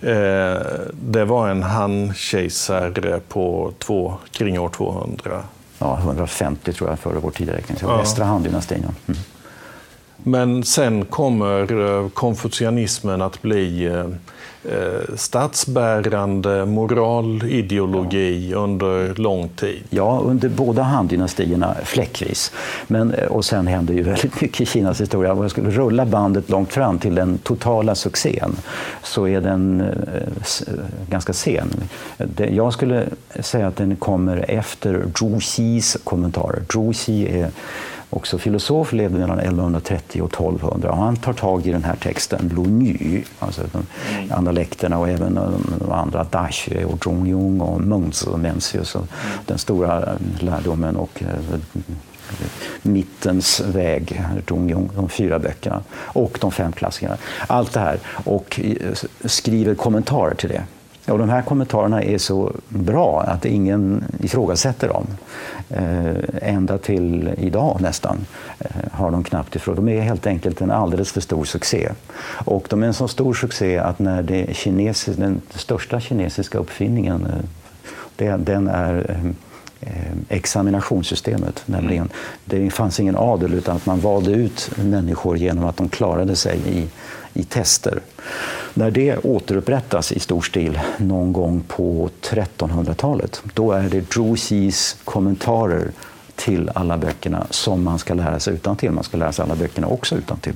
Eh, 0.00 0.56
det 0.92 1.24
var 1.24 1.48
en 1.48 1.62
Han-kejsare 1.62 3.20
på 3.28 3.72
två, 3.78 4.14
kring 4.30 4.60
år 4.60 4.68
200. 4.68 5.42
Ja, 5.78 5.98
150 5.98 6.72
tror 6.72 6.90
jag 6.90 6.98
före 6.98 7.18
vår 7.18 7.30
tideräkning. 7.30 7.78
Ja. 7.80 7.96
Västra 7.96 8.24
Han-dynastin. 8.24 8.78
Mm. 8.78 9.20
Men 10.22 10.64
sen 10.64 11.04
kommer 11.04 12.08
konfucianismen 12.08 13.22
att 13.22 13.42
bli 13.42 13.86
eh, 14.70 15.16
statsbärande 15.16 16.66
moralideologi 16.66 18.50
ja. 18.50 18.58
under 18.58 19.14
lång 19.14 19.48
tid? 19.48 19.82
Ja, 19.90 20.20
under 20.24 20.48
båda 20.48 20.82
Han-dynastierna 20.82 21.76
fläckvis. 21.84 22.52
Men, 22.86 23.14
eh, 23.14 23.24
och 23.24 23.44
sen 23.44 23.66
hände 23.66 23.92
ju 23.92 24.02
väldigt 24.02 24.40
mycket 24.40 24.60
i 24.60 24.66
Kinas 24.66 25.00
historia. 25.00 25.32
Om 25.32 25.42
jag 25.42 25.50
skulle 25.50 25.70
rulla 25.70 26.06
bandet 26.06 26.50
långt 26.50 26.72
fram 26.72 26.98
till 26.98 27.14
den 27.14 27.38
totala 27.38 27.94
succén 27.94 28.56
så 29.02 29.28
är 29.28 29.40
den 29.40 29.80
eh, 29.80 30.74
ganska 31.10 31.32
sen. 31.32 31.68
Jag 32.36 32.72
skulle 32.72 33.04
säga 33.40 33.66
att 33.66 33.76
den 33.76 33.96
kommer 33.96 34.50
efter 34.50 35.04
Zhu 35.14 35.40
Xis 35.40 35.96
kommentarer. 36.04 36.62
Zhu 36.72 36.92
Xi 36.92 37.28
är 37.40 37.50
också 38.10 38.38
filosof, 38.38 38.92
levde 38.92 39.18
mellan 39.18 39.38
1130 39.38 40.22
och 40.22 40.32
1200. 40.32 40.90
Och 40.90 40.96
han 40.96 41.16
tar 41.16 41.32
tag 41.32 41.66
i 41.66 41.72
den 41.72 41.84
här 41.84 41.96
texten, 41.96 42.52
Lu 42.56 43.22
alltså 43.38 43.62
de 43.72 43.86
mm. 44.16 44.32
analekterna 44.32 44.98
och 44.98 45.08
även 45.08 45.38
de 45.78 45.92
andra, 45.92 46.24
Dashi 46.24 46.84
och 46.84 47.04
Zhongyong 47.04 47.60
och 47.60 47.80
Mengzi 47.80 48.28
och 48.28 48.38
Mencius, 48.38 48.94
och 48.94 49.06
den 49.46 49.58
stora 49.58 50.08
lärdomen 50.40 50.96
och 50.96 51.22
eh, 51.22 51.58
mittens 52.82 53.60
väg, 53.60 54.22
Zhongyong, 54.48 54.90
de 54.94 55.08
fyra 55.08 55.38
böckerna 55.38 55.82
och 55.92 56.38
de 56.40 56.52
fem 56.52 56.72
klassikerna. 56.72 57.16
Allt 57.46 57.72
det 57.72 57.80
här 57.80 57.98
och 58.24 58.60
eh, 58.62 58.92
skriver 59.24 59.74
kommentarer 59.74 60.34
till 60.34 60.48
det. 60.48 60.62
Och 61.06 61.18
de 61.18 61.28
här 61.28 61.42
kommentarerna 61.42 62.02
är 62.02 62.18
så 62.18 62.52
bra 62.68 63.22
att 63.22 63.44
ingen 63.44 64.04
ifrågasätter 64.20 64.88
dem. 64.88 65.06
Eh, 65.68 66.16
ända 66.42 66.78
till 66.78 67.34
idag 67.38 67.78
nästan 67.80 68.26
eh, 68.58 68.70
har 68.92 69.10
de 69.10 69.24
knappt 69.24 69.56
ifrån. 69.56 69.76
De 69.76 69.88
är 69.88 70.00
helt 70.00 70.26
enkelt 70.26 70.60
en 70.60 70.70
alldeles 70.70 71.12
för 71.12 71.20
stor 71.20 71.44
succé. 71.44 71.88
Och 72.44 72.66
de 72.70 72.82
är 72.82 72.86
en 72.86 72.94
så 72.94 73.08
stor 73.08 73.34
succé 73.34 73.78
att 73.78 73.98
när 73.98 74.22
det 74.22 74.56
kinesis, 74.56 75.16
den 75.16 75.40
största 75.50 76.00
kinesiska 76.00 76.58
uppfinningen, 76.58 77.26
eh, 77.26 78.38
den 78.38 78.68
är 78.68 79.10
eh, 79.10 79.30
eh, 79.90 80.12
examinationssystemet. 80.28 81.62
Nämligen, 81.66 82.08
det 82.44 82.70
fanns 82.70 83.00
ingen 83.00 83.16
adel 83.16 83.54
utan 83.54 83.76
att 83.76 83.86
man 83.86 84.00
valde 84.00 84.30
ut 84.30 84.70
människor 84.76 85.36
genom 85.36 85.64
att 85.64 85.76
de 85.76 85.88
klarade 85.88 86.36
sig 86.36 86.58
i, 86.66 86.88
i 87.40 87.44
tester. 87.44 88.00
När 88.74 88.90
det 88.90 89.16
återupprättas 89.16 90.12
i 90.12 90.20
stor 90.20 90.42
stil 90.42 90.80
någon 90.96 91.32
gång 91.32 91.62
på 91.68 92.10
1300-talet, 92.22 93.42
då 93.54 93.72
är 93.72 93.82
det 93.82 94.10
Drusys 94.10 94.96
kommentarer 95.04 95.90
till 96.36 96.70
alla 96.74 96.98
böckerna 96.98 97.46
som 97.50 97.84
man 97.84 97.98
ska 97.98 98.14
lära 98.14 98.40
sig 98.40 98.54
utan 98.54 98.76
till. 98.76 98.90
Man 98.90 99.04
ska 99.04 99.16
lära 99.16 99.32
sig 99.32 99.42
alla 99.42 99.56
böckerna 99.56 99.86
också 99.86 100.16
utan 100.16 100.38
till. 100.38 100.54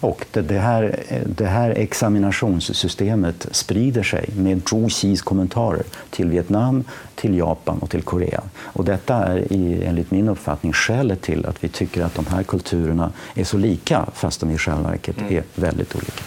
Och 0.00 0.26
det, 0.32 0.42
det, 0.42 0.58
här, 0.58 1.02
det 1.26 1.46
här 1.46 1.70
examinationssystemet 1.70 3.46
sprider 3.50 4.02
sig 4.02 4.28
med 4.36 4.62
Zhu 4.68 4.88
Xis 4.88 5.22
kommentarer 5.22 5.82
till 6.10 6.28
Vietnam, 6.28 6.84
till 7.14 7.38
Japan 7.38 7.78
och 7.78 7.90
till 7.90 8.02
Korea. 8.02 8.42
Och 8.58 8.84
detta 8.84 9.14
är 9.14 9.52
i, 9.52 9.84
enligt 9.84 10.10
min 10.10 10.28
uppfattning 10.28 10.72
skälet 10.72 11.22
till 11.22 11.46
att 11.46 11.64
vi 11.64 11.68
tycker 11.68 12.02
att 12.02 12.14
de 12.14 12.26
här 12.26 12.42
kulturerna 12.42 13.12
är 13.34 13.44
så 13.44 13.56
lika 13.56 14.06
fast 14.14 14.40
de 14.40 14.50
i 14.50 14.58
själva 14.58 14.90
verket 14.90 15.16
är 15.30 15.42
väldigt 15.54 15.96
olika. 15.96 16.22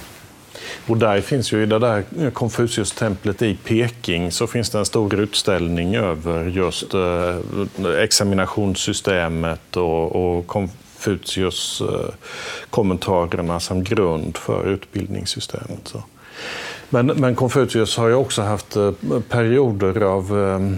Och 0.87 0.97
där 0.97 1.21
finns 1.21 1.53
ju 1.53 1.63
i 1.63 1.65
det 1.65 1.79
där 1.79 2.03
Konfucius-templet 2.29 3.41
i 3.41 3.57
Peking 3.63 4.31
så 4.31 4.47
finns 4.47 4.69
det 4.69 4.79
en 4.79 4.85
stor 4.85 5.19
utställning 5.19 5.95
över 5.95 6.45
just 6.45 6.93
eh, 6.93 7.37
examinationssystemet 7.97 9.77
och, 9.77 10.37
och 10.37 10.47
Konfucius 10.99 11.81
eh, 11.81 12.13
kommentarerna 12.69 13.59
som 13.59 13.83
grund 13.83 14.37
för 14.37 14.67
utbildningssystemet. 14.67 15.79
Så. 15.83 16.03
Men, 16.89 17.05
men 17.05 17.35
Konfucius 17.35 17.97
har 17.97 18.07
ju 18.07 18.13
också 18.13 18.41
haft 18.41 18.75
eh, 18.75 18.91
perioder 19.29 20.01
av 20.01 20.39
eh, 20.39 20.77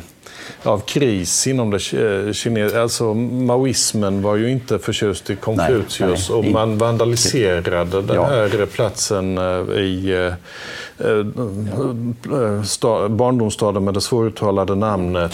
av 0.64 0.80
kris 0.80 1.48
inom 1.48 1.72
det 1.72 1.80
kinesiska... 2.34 2.82
Alltså, 2.82 3.14
maoismen 3.14 4.22
var 4.22 4.36
ju 4.36 4.52
inte 4.52 4.80
förtjust 4.80 5.30
i 5.30 5.36
Konfucius 5.36 6.30
och 6.30 6.46
man 6.46 6.78
vandaliserade 6.78 8.02
den 8.02 8.26
här 8.26 8.66
platsen 8.66 9.38
i 9.78 10.32
barndomsstaden 13.10 13.84
med 13.84 13.94
det 13.94 14.02
svåruttalade 14.02 14.76
namnet 14.76 15.32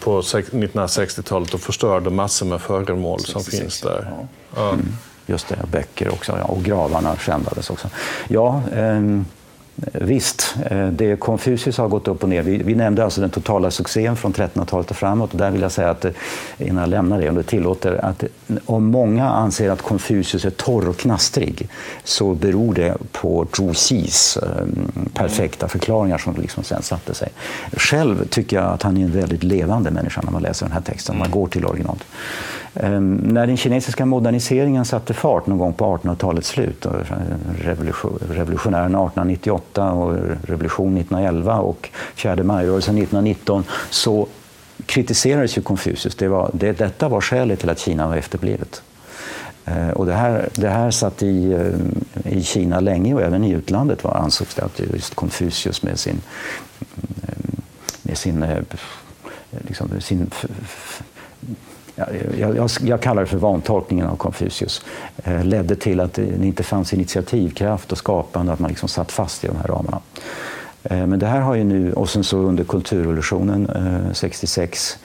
på 0.00 0.20
1960-talet 0.20 1.54
och 1.54 1.60
förstörde 1.60 2.10
massor 2.10 2.46
med 2.46 2.60
föremål 2.60 3.20
som 3.20 3.42
finns 3.42 3.80
där. 3.80 4.10
Ja. 4.56 4.68
Mm. 4.68 4.86
Just 5.26 5.48
det, 5.48 5.56
böcker 5.72 6.08
också. 6.08 6.36
Ja, 6.38 6.44
och 6.44 6.62
gravarna 6.62 7.16
skändades 7.16 7.70
också. 7.70 7.88
Ja, 8.28 8.62
ehm 8.74 9.24
Visst, 9.92 10.56
eh, 10.70 10.88
det 10.88 11.16
Konfucius 11.16 11.78
har 11.78 11.88
gått 11.88 12.08
upp 12.08 12.22
och 12.22 12.28
ner. 12.28 12.42
Vi, 12.42 12.62
vi 12.62 12.74
nämnde 12.74 13.04
alltså 13.04 13.20
den 13.20 13.30
totala 13.30 13.70
succén 13.70 14.16
från 14.16 14.32
1300-talet 14.32 14.90
och 14.90 14.96
framåt. 14.96 15.32
Och 15.32 15.38
där 15.38 15.50
vill 15.50 15.62
jag 15.62 15.72
säga, 15.72 15.90
att, 15.90 16.04
eh, 16.04 16.10
innan 16.58 16.80
jag 16.80 16.88
lämnar 16.88 17.20
det, 17.20 17.28
om 17.28 17.34
det 17.34 17.42
tillåter, 17.42 18.04
att 18.04 18.22
eh, 18.22 18.28
om 18.66 18.84
många 18.84 19.30
anser 19.30 19.70
att 19.70 19.82
Konfucius 19.82 20.44
är 20.44 20.50
torr 20.50 20.88
och 20.88 20.96
knastrig 20.96 21.68
så 22.04 22.34
beror 22.34 22.74
det 22.74 22.96
på 23.12 23.46
Zhu 23.52 23.74
Xis 23.74 24.38
perfekta 25.14 25.68
förklaringar 25.68 26.18
som 26.18 26.36
liksom 26.36 26.64
sen 26.64 26.82
satte 26.82 27.14
sig. 27.14 27.28
Själv 27.72 28.28
tycker 28.28 28.56
jag 28.56 28.66
att 28.66 28.82
han 28.82 28.96
är 28.96 29.02
en 29.02 29.12
väldigt 29.12 29.42
levande 29.42 29.90
människa 29.90 30.20
när 30.24 30.32
man 30.32 30.42
läser 30.42 30.66
den 30.66 30.72
här 30.72 30.80
texten, 30.80 31.18
man 31.18 31.30
går 31.30 31.46
till 31.46 31.66
originalet. 31.66 32.06
Ehm, 32.74 33.14
när 33.14 33.46
den 33.46 33.56
kinesiska 33.56 34.06
moderniseringen 34.06 34.84
satte 34.84 35.14
fart 35.14 35.46
någon 35.46 35.58
gång 35.58 35.72
på 35.72 35.96
1800-talets 35.96 36.48
slut, 36.48 36.86
eh, 36.86 36.92
revolutionären 38.30 38.94
1898 38.94 39.92
och 39.92 40.14
revolution 40.42 40.96
1911 40.96 41.58
och 41.58 41.90
fjärde 42.14 42.42
majrörelsen 42.42 42.94
1919, 42.94 43.64
så 43.90 44.26
kritiserades 44.86 45.58
ju 45.58 45.62
Konfucius. 45.62 46.14
Det 46.14 46.28
var, 46.28 46.50
det, 46.52 46.72
detta 46.72 47.08
var 47.08 47.20
skälet 47.20 47.60
till 47.60 47.70
att 47.70 47.78
Kina 47.78 48.08
var 48.08 48.16
efterblivet. 48.16 48.82
Ehm, 49.64 49.90
och 49.90 50.06
det, 50.06 50.14
här, 50.14 50.48
det 50.54 50.68
här 50.68 50.90
satt 50.90 51.22
i, 51.22 51.52
eh, 51.52 52.36
i 52.36 52.42
Kina 52.42 52.80
länge 52.80 53.14
och 53.14 53.22
även 53.22 53.44
i 53.44 53.50
utlandet 53.50 54.04
var, 54.04 54.14
ansågs 54.14 54.54
det 54.54 54.62
att 54.62 54.80
just 54.80 55.14
Konfucius 55.14 55.82
med 55.82 55.98
sin, 55.98 56.20
mm, 56.80 57.62
med 58.02 58.18
sin, 58.18 58.42
eh, 58.42 58.58
liksom, 59.50 60.00
sin 60.00 60.30
jag, 62.38 62.56
jag, 62.56 62.70
jag, 62.80 63.00
kallar 63.00 63.22
det 63.22 63.28
för 63.28 63.36
vantolkningen 63.36 64.06
av 64.06 64.16
Konfucius, 64.16 64.82
eh, 65.24 65.44
ledde 65.44 65.76
till 65.76 66.00
att 66.00 66.14
det 66.14 66.44
inte 66.44 66.62
fanns 66.62 66.92
initiativkraft 66.92 67.92
och 67.92 67.98
skapande, 67.98 68.52
att 68.52 68.58
man 68.58 68.68
liksom 68.68 68.88
satt 68.88 69.12
fast 69.12 69.44
i 69.44 69.46
de 69.46 69.56
här 69.56 69.68
ramarna. 69.68 70.00
Eh, 70.82 71.06
men 71.06 71.18
det 71.18 71.26
här 71.26 71.40
har 71.40 71.54
ju 71.54 71.64
nu, 71.64 71.92
och 71.92 72.10
sen 72.10 72.24
så 72.24 72.38
under 72.38 72.64
kulturrevolutionen 72.64 73.70
eh, 73.70 74.12
66, 74.12 74.98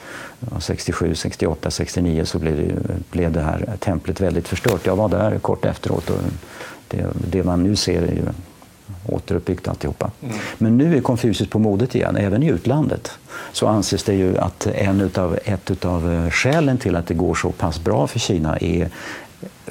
67, 0.58 1.14
68, 1.14 1.70
69 1.70 2.24
så 2.24 2.38
blev 2.38 2.56
det, 2.56 2.94
blev 3.10 3.32
det 3.32 3.40
här 3.40 3.76
templet 3.78 4.20
väldigt 4.20 4.48
förstört. 4.48 4.86
Jag 4.86 4.96
var 4.96 5.08
där 5.08 5.38
kort 5.38 5.64
efteråt 5.64 6.10
och 6.10 6.18
det, 6.88 7.06
det 7.30 7.42
man 7.42 7.62
nu 7.62 7.76
ser 7.76 8.02
är 8.02 8.12
ju 8.12 8.22
återuppbyggt 9.06 9.68
alltihopa. 9.68 10.10
Mm. 10.22 10.36
Men 10.58 10.78
nu 10.78 10.96
är 10.96 11.00
Konfucius 11.00 11.50
på 11.50 11.58
modet 11.58 11.94
igen, 11.94 12.16
även 12.16 12.42
i 12.42 12.46
utlandet. 12.46 13.10
Så 13.52 13.66
anses 13.66 14.04
det 14.04 14.14
ju 14.14 14.38
att 14.38 14.66
en 14.66 15.00
utav, 15.00 15.38
ett 15.44 15.84
av 15.84 16.12
eh, 16.12 16.30
skälen 16.30 16.78
till 16.78 16.96
att 16.96 17.06
det 17.06 17.14
går 17.14 17.34
så 17.34 17.50
pass 17.50 17.80
bra 17.80 18.06
för 18.06 18.18
Kina 18.18 18.56
är 18.56 18.90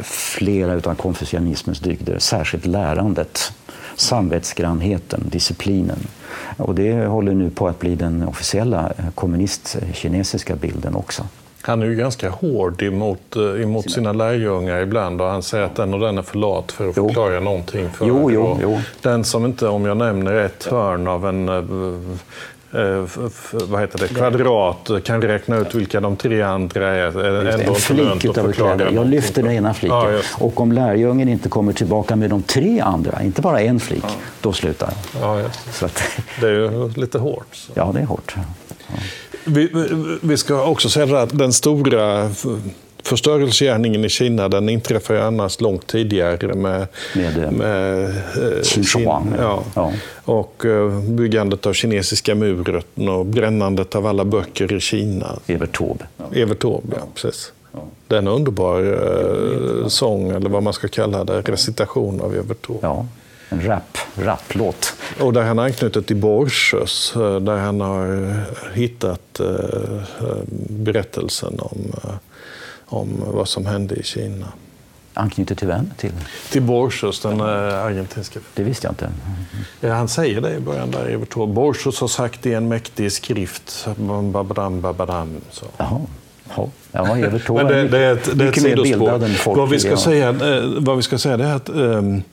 flera 0.03 0.73
utav 0.73 0.95
konfucianismens 0.95 1.79
dygder, 1.79 2.19
särskilt 2.19 2.65
lärandet, 2.65 3.53
samvetsgrannheten, 3.95 5.23
disciplinen. 5.29 6.07
Och 6.57 6.75
det 6.75 7.05
håller 7.05 7.33
nu 7.33 7.49
på 7.49 7.67
att 7.67 7.79
bli 7.79 7.95
den 7.95 8.23
officiella 8.23 8.93
kommunistkinesiska 9.15 9.85
kommunist-kinesiska 9.95 10.55
bilden 10.55 10.95
också. 10.95 11.27
Han 11.67 11.81
är 11.81 11.85
ju 11.85 11.95
ganska 11.95 12.29
hård 12.29 12.81
emot, 12.81 13.35
eh, 13.35 13.61
emot 13.61 13.91
sina 13.91 14.13
lärjungar 14.13 14.79
ibland 14.79 15.21
och 15.21 15.27
han 15.27 15.43
säger 15.43 15.65
att 15.65 15.75
den 15.75 15.93
och 15.93 15.99
den 15.99 16.17
är 16.17 16.21
för 16.21 16.37
lat 16.37 16.71
för 16.71 16.89
att 16.89 16.97
jo. 16.97 17.07
förklara 17.07 17.39
någonting. 17.39 17.89
För 17.89 18.05
jo, 18.05 18.31
jo, 18.31 18.59
jo. 18.61 18.81
Den 19.01 19.23
som 19.23 19.45
inte, 19.45 19.67
om 19.67 19.85
jag 19.85 19.97
nämner 19.97 20.33
ett 20.33 20.63
hörn 20.65 21.07
av 21.07 21.27
en 21.27 21.49
eh, 21.49 21.55
eh 21.55 23.05
vad 23.51 23.81
heter 23.81 23.99
det, 23.99 24.07
kvadrat 24.07 24.91
kan 25.03 25.21
räkna 25.21 25.57
ut 25.57 25.75
vilka 25.75 26.01
de 26.01 26.15
tre 26.15 26.41
andra 26.41 26.87
är. 26.87 27.45
en 27.47 27.75
flik 27.75 28.25
utav 28.25 28.51
kvadrat. 28.51 28.93
Jag 28.93 29.07
lyfter 29.07 29.43
den 29.43 29.51
ena 29.51 29.73
fliken. 29.73 29.97
Ja, 29.97 30.19
och 30.37 30.61
om 30.61 30.71
lärjungen 30.71 31.29
inte 31.29 31.49
kommer 31.49 31.73
tillbaka 31.73 32.15
med 32.15 32.29
de 32.29 32.41
tre 32.41 32.79
andra, 32.79 33.23
inte 33.23 33.41
bara 33.41 33.61
en 33.61 33.79
flik, 33.79 34.03
ja. 34.03 34.13
då 34.41 34.53
slutar 34.53 34.87
han. 34.87 35.21
Ja, 35.21 35.49
så 35.71 35.85
att... 35.85 36.03
Det 36.41 36.47
är 36.47 36.51
ju 36.51 36.89
lite 36.89 37.17
hårt. 37.17 37.47
Så. 37.51 37.71
Ja, 37.75 37.91
det 37.93 37.99
är 37.99 38.05
hårt. 38.05 38.35
Vi, 39.45 39.69
vi 40.21 40.37
ska 40.37 40.63
också 40.63 40.89
säga 40.89 41.19
att 41.19 41.37
den 41.37 41.53
stora 41.53 42.29
förstörelsegärningen 43.03 44.05
i 44.05 44.09
Kina 44.09 44.49
den 44.49 44.69
inträffar 44.69 45.13
ju 45.13 45.19
annars 45.19 45.61
långt 45.61 45.87
tidigare 45.87 46.53
med, 46.53 46.87
med, 47.15 47.43
eh, 47.43 47.51
med 47.51 48.03
eh, 48.03 48.61
Xinjiang. 48.63 49.35
Ja. 49.39 49.63
ja. 49.75 49.93
Och 50.25 50.65
eh, 50.65 50.99
byggandet 50.99 51.65
av 51.65 51.73
kinesiska 51.73 52.35
muren 52.35 53.09
och 53.09 53.25
brännandet 53.25 53.95
av 53.95 54.07
alla 54.07 54.25
böcker 54.25 54.73
i 54.73 54.79
Kina. 54.79 55.39
Evert 55.47 55.77
Taube. 55.77 56.05
Evert 56.33 56.59
Taube, 56.59 56.95
ja. 56.99 57.07
precis. 57.15 57.51
Ja. 57.71 57.79
Det 58.07 58.15
är 58.15 58.19
en 58.19 58.27
underbar 58.27 58.81
eh, 58.81 59.87
sång, 59.87 60.29
eller 60.29 60.49
vad 60.49 60.63
man 60.63 60.73
ska 60.73 60.87
kalla 60.87 61.23
det, 61.23 61.41
recitation 61.41 62.21
av 62.21 62.35
Evert 62.35 62.67
Taube. 62.67 63.05
En 63.55 63.67
rap, 63.67 63.97
raplåt. 64.15 64.93
Och 65.19 65.33
där 65.33 65.43
han 65.43 65.59
anknyter 65.59 66.01
till 66.01 66.15
Borchers, 66.15 67.15
eh, 67.15 67.39
där 67.39 67.57
han 67.57 67.81
har 67.81 68.29
eh, 68.29 68.73
hittat 68.73 69.39
eh, 69.39 69.47
berättelsen 70.69 71.59
om, 71.59 71.93
om 72.85 73.23
vad 73.27 73.47
som 73.47 73.65
hände 73.65 73.95
i 73.95 74.03
Kina. 74.03 74.47
Anknyter 75.13 75.55
till 75.55 75.67
vem? 75.67 75.91
Till, 75.97 76.11
till 76.51 76.61
Borchers, 76.61 77.19
den 77.19 77.41
argentinska. 77.41 78.39
Det 78.53 78.63
visste 78.63 78.87
jag 78.87 78.91
inte. 78.91 79.09
Ja, 79.79 79.93
han 79.93 80.07
säger 80.07 80.41
det 80.41 80.55
i 80.55 80.59
början 80.59 80.91
där, 80.91 81.05
Evert 81.05 81.33
Borchers 81.33 81.99
har 81.99 82.07
sagt 82.07 82.45
i 82.45 82.53
en 82.53 82.67
mäktig 82.67 83.11
skrift, 83.11 83.87
babadam, 84.31 84.81
babadam. 84.81 85.41
Så. 85.51 85.65
Jaha. 85.77 86.01
Ja, 86.55 86.69
ja 86.91 87.17
Evert 87.17 87.45
Taube 87.45 87.63
det, 87.63 87.87
det, 87.87 87.99
är 87.99 88.13
ett, 88.13 88.37
det 88.37 88.43
är 88.43 88.49
ett 88.49 88.61
sidospår. 88.61 89.55
Vad 89.55 89.69
vi, 89.69 89.79
ska 89.79 89.97
säga, 89.97 90.29
eh, 90.29 90.63
vad 90.77 90.97
vi 90.97 91.03
ska 91.03 91.17
säga 91.17 91.35
är 91.35 91.55
att 91.55 91.69
um, 91.69 92.23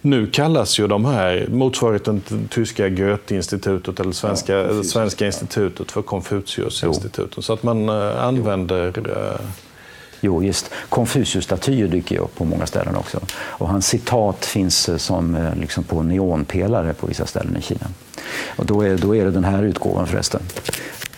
nu 0.00 0.26
kallas 0.26 0.78
ju 0.78 0.86
de 0.86 1.04
här 1.04 1.46
motsvarigheten 1.50 2.20
till 2.20 2.48
tyska 2.48 2.88
Goethe-institutet 2.88 4.00
eller 4.00 4.12
svenska, 4.12 4.54
ja, 4.54 4.82
svenska 4.82 5.26
institutet 5.26 5.92
för 5.92 6.02
Konfucius-institutet. 6.02 7.44
Så 7.44 7.52
att 7.52 7.62
man 7.62 7.88
uh, 7.88 8.24
använder 8.24 8.98
uh, 8.98 9.40
Jo, 10.24 10.42
just. 10.42 10.70
Konfucius-statyer 10.88 11.88
dyker 11.88 12.18
upp 12.18 12.34
på 12.34 12.44
många 12.44 12.66
ställen 12.66 12.96
också. 12.96 13.20
Och 13.34 13.68
hans 13.68 13.86
citat 13.86 14.44
finns 14.44 15.02
som 15.02 15.48
liksom 15.60 15.84
på 15.84 16.02
neonpelare 16.02 16.92
på 16.94 17.06
vissa 17.06 17.26
ställen 17.26 17.56
i 17.56 17.62
Kina. 17.62 17.86
Och 18.56 18.66
då 18.66 18.82
är, 18.82 18.96
då 18.96 19.16
är 19.16 19.24
det 19.24 19.30
den 19.30 19.44
här 19.44 19.62
utgåvan 19.62 20.06
förresten. 20.06 20.40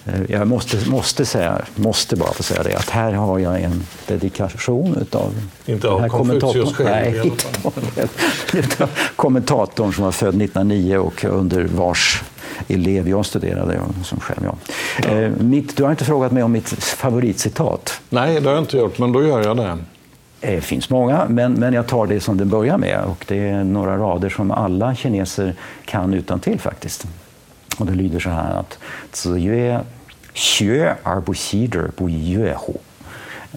Eh, 0.06 0.20
jag 0.28 0.48
måste, 0.48 0.90
måste, 0.90 1.26
säga, 1.26 1.62
måste 1.74 2.16
bara 2.16 2.32
få 2.32 2.42
säga 2.42 2.62
det, 2.62 2.74
att 2.74 2.90
här 2.90 3.12
har 3.12 3.38
jag 3.38 3.60
en 3.60 3.82
dedikation 4.06 4.96
utav 5.00 5.34
Inte 5.66 5.88
av 5.88 6.08
Konfucius 6.08 6.74
själv 6.74 6.90
Nej, 6.90 7.32
inte 8.54 8.84
av 8.84 8.90
kommentatorn 9.16 9.92
som 9.92 10.04
var 10.04 10.12
född 10.12 10.42
1909 10.42 10.96
och 10.98 11.24
under 11.24 11.64
vars 11.64 12.22
elev 12.68 13.08
jag 13.08 13.26
studerade 13.26 13.80
som 14.04 14.20
själv 14.20 14.44
jag. 14.44 14.56
Ja. 15.02 15.18
Eh, 15.18 15.30
mitt, 15.30 15.76
du 15.76 15.82
har 15.82 15.90
inte 15.90 16.04
frågat 16.04 16.32
mig 16.32 16.42
om 16.42 16.52
mitt 16.52 16.68
favoritcitat. 16.68 18.00
Nej, 18.08 18.40
det 18.40 18.48
har 18.48 18.54
jag 18.54 18.62
inte 18.62 18.76
gjort, 18.76 18.98
men 18.98 19.12
då 19.12 19.24
gör 19.24 19.42
jag 19.44 19.56
det. 19.56 19.78
Det 20.40 20.60
finns 20.60 20.90
många, 20.90 21.26
men, 21.28 21.52
men 21.52 21.74
jag 21.74 21.86
tar 21.86 22.06
det 22.06 22.20
som 22.20 22.36
det 22.36 22.44
börjar 22.44 22.78
med. 22.78 23.00
Och 23.04 23.24
det 23.28 23.48
är 23.48 23.64
några 23.64 23.98
rader 23.98 24.28
som 24.28 24.50
alla 24.50 24.94
kineser 24.94 25.54
kan 25.84 26.14
utan 26.14 26.40
till 26.40 26.60
faktiskt. 26.60 27.06
Och 27.78 27.86
det 27.86 27.94
lyder 27.94 28.20
så 28.20 28.30
här 28.30 28.54
att 28.54 28.78
Ziyue 29.12 29.80
yue 32.08 32.56
hu. 32.66 32.74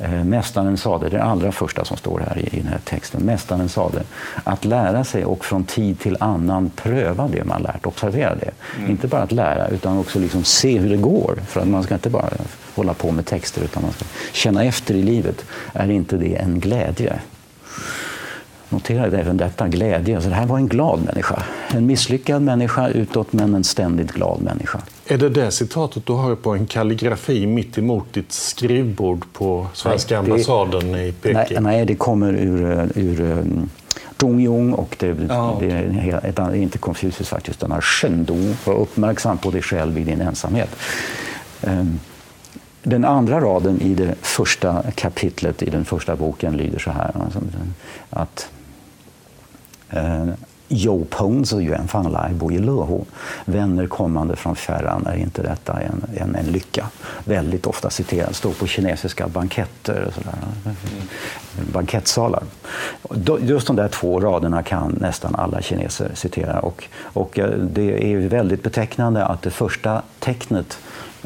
Eh, 0.01 0.23
mästaren 0.23 0.77
sade, 0.77 1.09
det 1.09 1.23
allra 1.23 1.51
första 1.51 1.85
som 1.85 1.97
står 1.97 2.19
här 2.19 2.37
i, 2.39 2.59
den 2.59 2.67
här 2.67 2.79
texten, 2.83 3.21
Mästaren 3.21 3.69
sade 3.69 4.03
att 4.43 4.65
lära 4.65 5.03
sig 5.03 5.25
och 5.25 5.45
från 5.45 5.63
tid 5.63 5.99
till 5.99 6.17
annan 6.19 6.71
pröva 6.75 7.27
det 7.27 7.43
man 7.43 7.61
lärt, 7.61 7.85
observera 7.85 8.35
det. 8.35 8.51
Mm. 8.77 8.91
Inte 8.91 9.07
bara 9.07 9.21
att 9.21 9.31
lära, 9.31 9.67
utan 9.67 9.97
också 9.97 10.19
liksom 10.19 10.43
se 10.43 10.79
hur 10.79 10.89
det 10.89 10.97
går. 10.97 11.39
För 11.47 11.61
att 11.61 11.67
man 11.67 11.83
ska 11.83 11.93
inte 11.93 12.09
bara 12.09 12.29
hålla 12.75 12.93
på 12.93 13.11
med 13.11 13.25
texter, 13.25 13.61
utan 13.63 13.83
man 13.83 13.91
ska 13.91 14.05
känna 14.31 14.63
efter 14.63 14.93
i 14.93 15.03
livet. 15.03 15.45
Är 15.73 15.91
inte 15.91 16.17
det 16.17 16.35
en 16.35 16.59
glädje? 16.59 17.19
Noterade 18.69 19.19
även 19.19 19.37
detta, 19.37 19.67
glädje. 19.67 20.21
Så 20.21 20.29
det 20.29 20.35
här 20.35 20.45
var 20.45 20.57
en 20.57 20.67
glad 20.67 20.99
människa. 21.05 21.43
En 21.67 21.85
misslyckad 21.85 22.41
människa 22.41 22.87
utåt, 22.87 23.33
men 23.33 23.55
en 23.55 23.63
ständigt 23.63 24.11
glad 24.11 24.41
människa. 24.41 24.79
Är 25.07 25.17
det 25.17 25.29
det 25.29 25.51
citatet 25.51 26.05
du 26.05 26.13
har 26.13 26.35
på 26.35 26.53
en 26.53 26.65
kalligrafi 26.65 27.47
mitt 27.47 27.77
emot 27.77 28.13
ditt 28.13 28.31
skrivbord 28.31 29.25
på 29.33 29.67
svenska 29.73 30.21
nej, 30.21 30.31
ambassaden 30.31 30.95
i 30.95 31.11
Peking? 31.21 31.33
Nej, 31.33 31.57
nej, 31.59 31.85
det 31.85 31.95
kommer 31.95 32.33
ur, 32.33 32.89
ur 32.95 33.21
um, 33.21 33.69
Zhongyong 34.19 34.73
och 34.73 34.95
det, 34.99 35.15
ah, 35.29 35.51
okay. 35.51 35.69
det 35.69 36.11
är 36.11 36.49
ett, 36.49 36.55
inte 36.55 36.77
Confucius 36.77 37.29
faktiskt, 37.29 37.63
utan 37.63 37.81
Shendo. 37.81 38.35
Var 38.65 38.73
uppmärksam 38.73 39.37
på 39.37 39.51
dig 39.51 39.61
själv 39.61 39.97
i 39.97 40.03
din 40.03 40.21
ensamhet. 40.21 40.69
Um, 41.61 41.99
den 42.83 43.05
andra 43.05 43.41
raden 43.41 43.81
i 43.81 43.93
det 43.93 44.15
första 44.21 44.83
kapitlet 44.95 45.63
i 45.63 45.69
den 45.69 45.85
första 45.85 46.15
boken 46.15 46.57
lyder 46.57 46.79
så 46.79 46.91
här. 46.91 47.11
Alltså, 47.23 47.39
att 48.09 48.49
Eh, 49.89 50.25
Jo 50.69 51.05
Peng 51.09 51.45
Ziyuan 51.45 51.87
Fan 51.87 52.11
Lai 52.11 52.33
Bo 52.33 52.51
i 52.51 52.57
Lehu. 52.59 53.01
Vänner 53.45 53.87
kommande 53.87 54.35
från 54.35 54.55
fjärran, 54.55 55.05
är 55.07 55.15
inte 55.15 55.41
detta 55.41 55.79
en, 55.81 56.03
en, 56.17 56.35
en 56.35 56.45
lycka? 56.45 56.87
Väldigt 57.23 57.67
ofta 57.67 57.89
citerat, 57.89 58.35
står 58.35 58.51
på 58.51 58.67
kinesiska 58.67 59.27
banketter 59.27 60.03
och 60.07 60.13
sådär. 60.13 60.33
Mm. 60.65 60.77
Bankettsalar. 61.73 62.43
Just 63.39 63.67
de 63.67 63.75
där 63.75 63.87
två 63.87 64.19
raderna 64.19 64.63
kan 64.63 64.97
nästan 65.01 65.35
alla 65.35 65.61
kineser 65.61 66.11
citera. 66.13 66.59
Och, 66.59 66.83
och 67.01 67.39
eh, 67.39 67.49
det 67.49 68.13
är 68.13 68.17
väldigt 68.17 68.63
betecknande 68.63 69.25
att 69.25 69.41
det 69.41 69.51
första 69.51 70.01
tecknet 70.19 70.77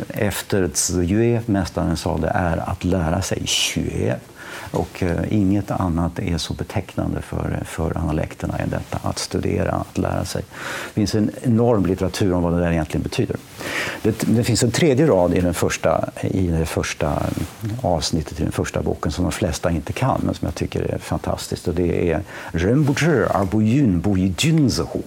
efter 0.08 0.69
Ziyue, 0.74 1.41
mästaren 1.45 1.97
sa 1.97 2.17
det, 2.17 2.32
är 2.34 2.58
att 2.58 2.84
lära 2.84 3.21
sig 3.21 3.43
xue. 3.45 4.15
Och 4.71 5.03
eh, 5.03 5.34
inget 5.34 5.71
annat 5.71 6.19
är 6.19 6.38
så 6.38 6.53
betecknande 6.53 7.21
för, 7.21 7.63
för 7.65 7.97
analekterna 7.97 8.57
än 8.57 8.69
detta, 8.69 8.99
att 9.03 9.19
studera, 9.19 9.71
att 9.71 9.97
lära 9.97 10.25
sig. 10.25 10.43
Det 10.88 10.93
finns 10.93 11.15
en 11.15 11.31
enorm 11.41 11.86
litteratur 11.86 12.34
om 12.34 12.43
vad 12.43 12.53
det 12.53 12.60
där 12.60 12.71
egentligen 12.71 13.03
betyder. 13.03 13.36
Det, 14.01 14.23
det 14.27 14.43
finns 14.43 14.63
en 14.63 14.71
tredje 14.71 15.07
rad 15.07 15.34
i, 15.34 15.41
den 15.41 15.53
första, 15.53 16.10
i 16.21 16.47
det 16.47 16.65
första 16.65 17.23
avsnittet 17.81 18.39
i 18.39 18.43
den 18.43 18.51
första 18.51 18.81
boken 18.81 19.12
som 19.12 19.23
de 19.23 19.31
flesta 19.31 19.71
inte 19.71 19.93
kan, 19.93 20.21
men 20.23 20.36
som 20.36 20.45
jag 20.45 20.55
tycker 20.55 20.81
är 20.81 20.97
fantastiskt. 20.97 21.67
Och 21.67 21.75
det 21.75 22.12
är 22.12 22.21
Renbuzhi 22.51 23.25
Arbojun 23.34 24.01
Bojidjunzeho. 24.01 25.01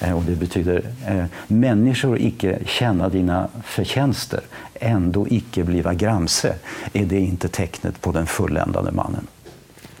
Eh, 0.00 0.16
och 0.16 0.22
det 0.22 0.32
betyder 0.36 0.82
eh, 1.06 1.24
människor 1.46 2.18
icke 2.18 2.58
känna 2.66 3.08
dina 3.08 3.48
förtjänster, 3.64 4.40
ändå 4.74 5.26
icke 5.30 5.64
bliva 5.64 5.94
gramse. 5.94 6.54
Är 6.92 7.04
det 7.04 7.18
inte 7.20 7.48
tecknet 7.48 8.00
på 8.00 8.12
den 8.12 8.26
fulländade 8.26 8.92
mannen? 8.92 9.26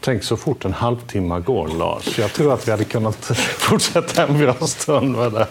Tänk 0.00 0.22
så 0.22 0.36
fort 0.36 0.64
en 0.64 0.72
halvtimme 0.72 1.40
går, 1.40 1.68
Lars. 1.68 2.18
Jag 2.18 2.32
tror 2.32 2.54
att 2.54 2.68
vi 2.68 2.70
hade 2.70 2.84
kunnat 2.84 3.16
fortsätta 3.58 4.26
en 4.26 4.38
bra 4.38 4.54
stund 4.54 5.16
med 5.16 5.32
det. 5.32 5.46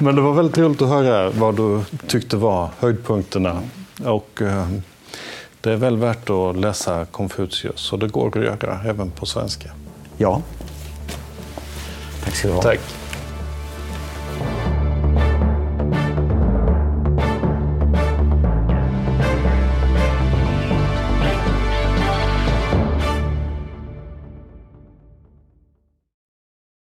Men 0.00 0.16
det 0.16 0.22
var 0.22 0.32
väldigt 0.32 0.58
roligt 0.58 0.82
att 0.82 0.88
höra 0.88 1.30
vad 1.30 1.56
du 1.56 1.80
tyckte 2.06 2.36
var 2.36 2.68
höjdpunkterna. 2.78 3.60
Och, 4.04 4.42
eh, 4.42 4.68
Det 5.60 5.72
är 5.72 5.76
väl 5.76 5.96
värt 5.96 6.30
att 6.30 6.56
läsa 6.56 7.04
Konfucius 7.04 7.92
och 7.92 7.98
det 7.98 8.08
går 8.08 8.38
att 8.38 8.44
göra 8.44 8.80
även 8.84 9.10
på 9.10 9.26
svenska. 9.26 9.70
Ja. 10.16 10.42
Tack 12.24 12.34
ska 12.34 12.48
du 12.48 12.54
ha. 12.54 12.62
Tack. 12.62 12.80